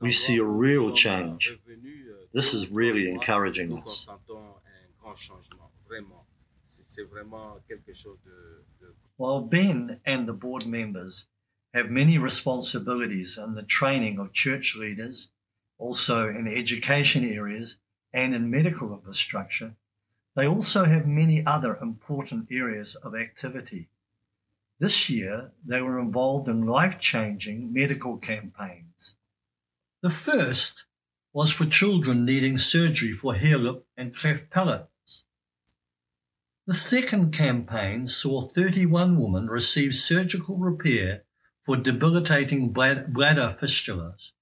We 0.00 0.10
see 0.10 0.38
a 0.38 0.44
real 0.44 0.92
change. 0.92 1.56
This 2.32 2.52
is 2.52 2.68
really 2.70 3.08
encouraging 3.08 3.80
us. 3.80 4.08
While 9.16 9.40
Ben 9.42 10.00
and 10.04 10.26
the 10.26 10.32
board 10.32 10.66
members 10.66 11.28
have 11.74 11.90
many 11.90 12.16
responsibilities 12.16 13.36
in 13.36 13.54
the 13.54 13.62
training 13.64 14.20
of 14.20 14.32
church 14.32 14.76
leaders, 14.78 15.30
also 15.76 16.28
in 16.28 16.46
education 16.46 17.28
areas 17.28 17.78
and 18.12 18.32
in 18.32 18.48
medical 18.48 18.92
infrastructure, 18.92 19.74
they 20.36 20.46
also 20.46 20.84
have 20.84 21.06
many 21.06 21.44
other 21.44 21.76
important 21.76 22.46
areas 22.50 22.94
of 22.94 23.16
activity. 23.16 23.88
This 24.78 25.10
year, 25.10 25.52
they 25.64 25.82
were 25.82 25.98
involved 25.98 26.48
in 26.48 26.66
life 26.66 27.00
changing 27.00 27.72
medical 27.72 28.18
campaigns. 28.18 29.16
The 30.00 30.10
first 30.10 30.84
was 31.32 31.52
for 31.52 31.66
children 31.66 32.24
needing 32.24 32.56
surgery 32.56 33.12
for 33.12 33.34
hare 33.34 33.58
lip 33.58 33.84
and 33.96 34.14
cleft 34.14 34.50
palates. 34.50 35.24
The 36.66 36.74
second 36.74 37.32
campaign 37.32 38.06
saw 38.06 38.42
31 38.42 39.20
women 39.20 39.48
receive 39.48 39.94
surgical 39.94 40.56
repair 40.56 41.24
for 41.64 41.76
debilitating 41.76 42.72
bladder 42.72 43.56
fistulas. 43.60 44.32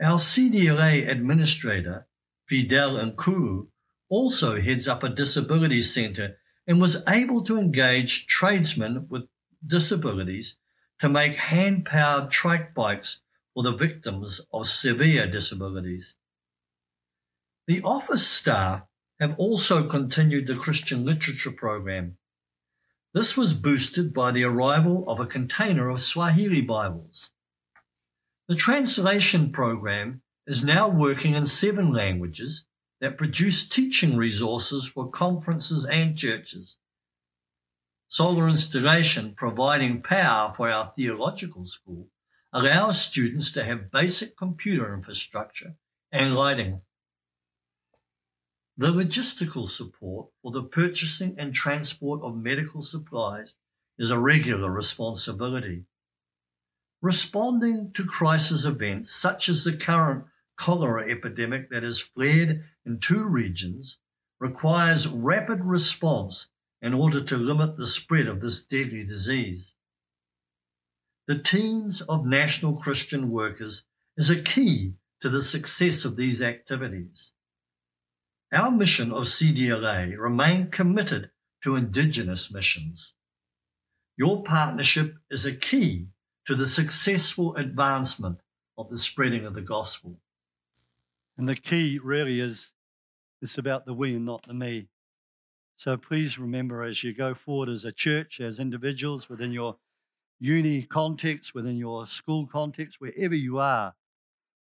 Our 0.00 0.18
CDLA 0.18 1.08
administrator, 1.08 2.06
Fidel 2.46 2.96
Nkulu, 2.96 3.68
also 4.10 4.60
heads 4.60 4.86
up 4.86 5.02
a 5.02 5.08
disability 5.08 5.82
centre 5.82 6.36
and 6.66 6.80
was 6.80 7.02
able 7.08 7.42
to 7.44 7.58
engage 7.58 8.26
tradesmen 8.26 9.06
with 9.08 9.28
disabilities 9.66 10.58
to 11.00 11.08
make 11.08 11.36
hand 11.36 11.84
powered 11.84 12.30
trike 12.30 12.74
bikes 12.74 13.20
for 13.54 13.62
the 13.62 13.72
victims 13.72 14.40
of 14.52 14.66
severe 14.66 15.26
disabilities. 15.26 16.16
The 17.66 17.82
office 17.82 18.26
staff 18.26 18.82
have 19.20 19.38
also 19.38 19.88
continued 19.88 20.46
the 20.46 20.56
Christian 20.56 21.04
literature 21.04 21.52
program. 21.52 22.18
This 23.14 23.36
was 23.36 23.54
boosted 23.54 24.12
by 24.12 24.32
the 24.32 24.42
arrival 24.42 25.08
of 25.08 25.20
a 25.20 25.26
container 25.26 25.88
of 25.88 26.00
Swahili 26.00 26.60
Bibles. 26.60 27.30
The 28.48 28.56
translation 28.56 29.52
program 29.52 30.22
is 30.48 30.64
now 30.64 30.88
working 30.88 31.34
in 31.34 31.46
seven 31.46 31.92
languages 31.92 32.66
that 33.00 33.16
produce 33.16 33.68
teaching 33.68 34.16
resources 34.16 34.88
for 34.88 35.08
conferences 35.08 35.84
and 35.84 36.18
churches. 36.18 36.76
Solar 38.08 38.48
installation 38.48 39.34
providing 39.36 40.02
power 40.02 40.52
for 40.52 40.68
our 40.68 40.92
theological 40.96 41.64
school 41.64 42.08
allows 42.52 43.00
students 43.00 43.52
to 43.52 43.62
have 43.62 43.92
basic 43.92 44.36
computer 44.36 44.92
infrastructure 44.92 45.76
and 46.10 46.34
lighting. 46.34 46.80
The 48.76 48.90
logistical 48.90 49.68
support 49.68 50.30
for 50.42 50.50
the 50.50 50.64
purchasing 50.64 51.36
and 51.38 51.54
transport 51.54 52.22
of 52.22 52.36
medical 52.36 52.80
supplies 52.80 53.54
is 53.98 54.10
a 54.10 54.18
regular 54.18 54.68
responsibility. 54.68 55.84
Responding 57.00 57.92
to 57.94 58.04
crisis 58.04 58.64
events 58.64 59.12
such 59.12 59.48
as 59.48 59.62
the 59.62 59.76
current 59.76 60.24
cholera 60.56 61.08
epidemic 61.08 61.70
that 61.70 61.84
has 61.84 62.00
flared 62.00 62.64
in 62.84 62.98
two 62.98 63.22
regions 63.22 63.98
requires 64.40 65.06
rapid 65.06 65.62
response 65.62 66.48
in 66.82 66.94
order 66.94 67.20
to 67.20 67.36
limit 67.36 67.76
the 67.76 67.86
spread 67.86 68.26
of 68.26 68.40
this 68.40 68.64
deadly 68.64 69.04
disease. 69.04 69.74
The 71.28 71.38
teams 71.38 72.00
of 72.00 72.26
national 72.26 72.76
Christian 72.76 73.30
workers 73.30 73.86
is 74.16 74.30
a 74.30 74.42
key 74.42 74.94
to 75.20 75.28
the 75.28 75.42
success 75.42 76.04
of 76.04 76.16
these 76.16 76.42
activities. 76.42 77.33
Our 78.54 78.70
mission 78.70 79.10
of 79.10 79.24
CDLA 79.24 80.16
remain 80.16 80.70
committed 80.70 81.30
to 81.64 81.74
Indigenous 81.74 82.52
missions. 82.52 83.14
Your 84.16 84.44
partnership 84.44 85.16
is 85.28 85.44
a 85.44 85.52
key 85.52 86.10
to 86.46 86.54
the 86.54 86.68
successful 86.68 87.56
advancement 87.56 88.38
of 88.78 88.90
the 88.90 88.98
spreading 88.98 89.44
of 89.44 89.54
the 89.54 89.60
gospel. 89.60 90.20
And 91.36 91.48
the 91.48 91.56
key 91.56 91.98
really 91.98 92.38
is 92.38 92.74
it's 93.42 93.58
about 93.58 93.86
the 93.86 93.94
we 93.94 94.14
and 94.14 94.24
not 94.24 94.44
the 94.44 94.54
me. 94.54 94.86
So 95.74 95.96
please 95.96 96.38
remember 96.38 96.84
as 96.84 97.02
you 97.02 97.12
go 97.12 97.34
forward 97.34 97.68
as 97.68 97.84
a 97.84 97.90
church, 97.90 98.40
as 98.40 98.60
individuals 98.60 99.28
within 99.28 99.50
your 99.50 99.78
uni 100.38 100.82
context, 100.82 101.56
within 101.56 101.76
your 101.76 102.06
school 102.06 102.46
context, 102.46 103.00
wherever 103.00 103.34
you 103.34 103.58
are, 103.58 103.96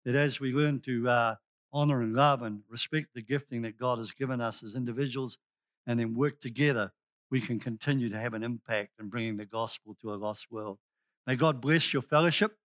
that 0.04 0.14
as 0.14 0.38
we 0.38 0.52
learn 0.52 0.78
to 0.82 1.08
uh, 1.08 1.34
honor 1.72 2.02
and 2.02 2.14
love 2.14 2.42
and 2.42 2.62
respect 2.68 3.08
the 3.14 3.22
gifting 3.22 3.62
that 3.62 3.78
God 3.78 3.98
has 3.98 4.10
given 4.10 4.40
us 4.40 4.62
as 4.62 4.74
individuals 4.74 5.38
and 5.86 5.98
then 5.98 6.14
work 6.14 6.40
together, 6.40 6.92
we 7.30 7.40
can 7.40 7.60
continue 7.60 8.08
to 8.08 8.18
have 8.18 8.34
an 8.34 8.42
impact 8.42 8.92
in 8.98 9.08
bringing 9.08 9.36
the 9.36 9.46
gospel 9.46 9.96
to 10.00 10.12
a 10.12 10.16
lost 10.16 10.50
world. 10.50 10.78
May 11.26 11.36
God 11.36 11.60
bless 11.60 11.92
your 11.92 12.02
fellowship. 12.02 12.56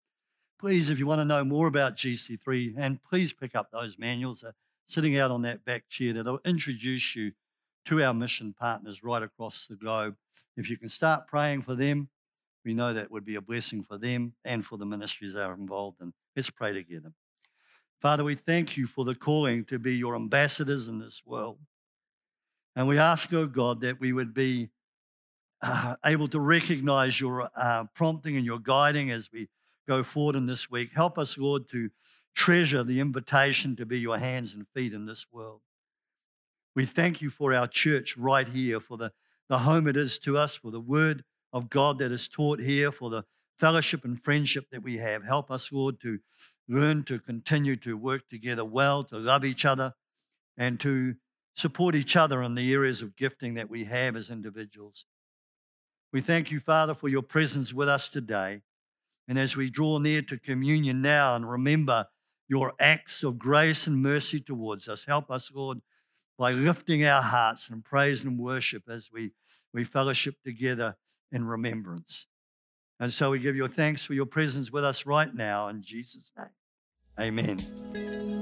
Please, 0.59 0.89
if 0.89 0.97
you 0.97 1.05
want 1.05 1.19
to 1.19 1.25
know 1.25 1.43
more 1.43 1.67
about 1.67 1.97
GC3, 1.97 2.75
and 2.77 3.03
please 3.03 3.33
pick 3.33 3.55
up 3.55 3.69
those 3.71 3.99
manuals 3.99 4.41
that 4.41 4.49
are 4.49 4.55
sitting 4.87 5.17
out 5.17 5.31
on 5.31 5.41
that 5.43 5.65
back 5.65 5.89
chair 5.89 6.13
that'll 6.13 6.39
introduce 6.45 7.15
you 7.15 7.33
to 7.85 8.01
our 8.01 8.13
mission 8.13 8.53
partners 8.57 9.03
right 9.03 9.21
across 9.21 9.67
the 9.67 9.75
globe. 9.75 10.15
If 10.57 10.69
you 10.69 10.77
can 10.77 10.87
start 10.87 11.27
praying 11.27 11.61
for 11.61 11.75
them, 11.75 12.09
we 12.63 12.73
know 12.73 12.93
that 12.93 13.11
would 13.11 13.25
be 13.25 13.35
a 13.35 13.41
blessing 13.41 13.83
for 13.83 13.97
them 13.97 14.33
and 14.43 14.65
for 14.65 14.77
the 14.77 14.85
ministries 14.85 15.33
they 15.33 15.41
are 15.41 15.53
involved 15.53 16.01
in. 16.01 16.13
Let's 16.35 16.49
pray 16.49 16.73
together. 16.73 17.13
Father, 18.01 18.23
we 18.23 18.35
thank 18.35 18.77
you 18.77 18.87
for 18.87 19.05
the 19.05 19.15
calling 19.15 19.65
to 19.65 19.79
be 19.79 19.95
your 19.95 20.15
ambassadors 20.15 20.87
in 20.87 20.99
this 20.99 21.23
world. 21.25 21.57
And 22.75 22.87
we 22.87 22.97
ask, 22.97 23.33
oh 23.33 23.47
God, 23.47 23.81
that 23.81 23.99
we 23.99 24.11
would 24.11 24.33
be 24.33 24.69
uh, 25.61 25.95
able 26.05 26.27
to 26.27 26.39
recognize 26.39 27.19
your 27.19 27.49
uh, 27.55 27.85
prompting 27.95 28.35
and 28.35 28.45
your 28.45 28.59
guiding 28.59 29.11
as 29.11 29.29
we 29.31 29.47
go 29.87 30.03
forward 30.03 30.35
in 30.35 30.45
this 30.45 30.69
week. 30.69 30.91
Help 30.93 31.17
us, 31.17 31.37
Lord, 31.37 31.67
to 31.69 31.89
treasure 32.35 32.83
the 32.83 32.99
invitation 32.99 33.75
to 33.77 33.85
be 33.85 33.99
your 33.99 34.17
hands 34.17 34.53
and 34.53 34.67
feet 34.75 34.93
in 34.93 35.05
this 35.05 35.25
world. 35.31 35.61
We 36.75 36.85
thank 36.85 37.21
you 37.21 37.29
for 37.29 37.53
our 37.53 37.67
church 37.67 38.17
right 38.17 38.47
here, 38.47 38.81
for 38.81 38.97
the, 38.97 39.13
the 39.47 39.59
home 39.59 39.87
it 39.87 39.95
is 39.95 40.19
to 40.19 40.37
us, 40.37 40.55
for 40.55 40.69
the 40.69 40.81
word 40.81 41.23
of 41.53 41.69
God 41.69 41.99
that 41.99 42.11
is 42.11 42.27
taught 42.27 42.59
here, 42.59 42.91
for 42.91 43.09
the 43.09 43.23
fellowship 43.57 44.03
and 44.03 44.21
friendship 44.21 44.69
that 44.71 44.83
we 44.83 44.97
have. 44.97 45.23
Help 45.23 45.49
us, 45.49 45.71
Lord, 45.71 46.01
to 46.01 46.19
learn 46.67 47.03
to 47.03 47.19
continue 47.19 47.75
to 47.77 47.97
work 47.97 48.27
together 48.27 48.65
well, 48.65 49.03
to 49.05 49.17
love 49.17 49.45
each 49.45 49.65
other, 49.65 49.93
and 50.57 50.79
to 50.79 51.15
support 51.53 51.95
each 51.95 52.15
other 52.15 52.41
in 52.41 52.55
the 52.55 52.73
areas 52.73 53.01
of 53.01 53.15
gifting 53.15 53.53
that 53.55 53.69
we 53.69 53.85
have 53.85 54.15
as 54.15 54.29
individuals. 54.29 55.05
We 56.11 56.21
thank 56.21 56.51
you, 56.51 56.59
Father, 56.59 56.93
for 56.93 57.09
your 57.09 57.21
presence 57.21 57.73
with 57.73 57.89
us 57.89 58.09
today. 58.09 58.61
And 59.27 59.39
as 59.39 59.57
we 59.57 59.69
draw 59.69 59.97
near 59.97 60.21
to 60.23 60.37
communion 60.37 61.01
now 61.01 61.35
and 61.35 61.49
remember 61.49 62.05
your 62.47 62.73
acts 62.79 63.23
of 63.23 63.37
grace 63.37 63.87
and 63.87 64.01
mercy 64.01 64.39
towards 64.39 64.87
us, 64.87 65.05
help 65.05 65.31
us, 65.31 65.51
Lord, 65.53 65.81
by 66.37 66.51
lifting 66.51 67.05
our 67.05 67.21
hearts 67.21 67.69
in 67.69 67.81
praise 67.81 68.23
and 68.23 68.37
worship 68.37 68.83
as 68.89 69.09
we, 69.11 69.31
we 69.73 69.83
fellowship 69.83 70.35
together 70.43 70.95
in 71.31 71.45
remembrance. 71.45 72.27
And 72.99 73.11
so 73.11 73.31
we 73.31 73.39
give 73.39 73.55
you 73.55 73.67
thanks 73.67 74.05
for 74.05 74.13
your 74.13 74.25
presence 74.25 74.71
with 74.71 74.85
us 74.85 75.05
right 75.05 75.33
now 75.33 75.67
in 75.67 75.81
Jesus' 75.81 76.31
name. 76.37 76.47
Amen. 77.19 78.34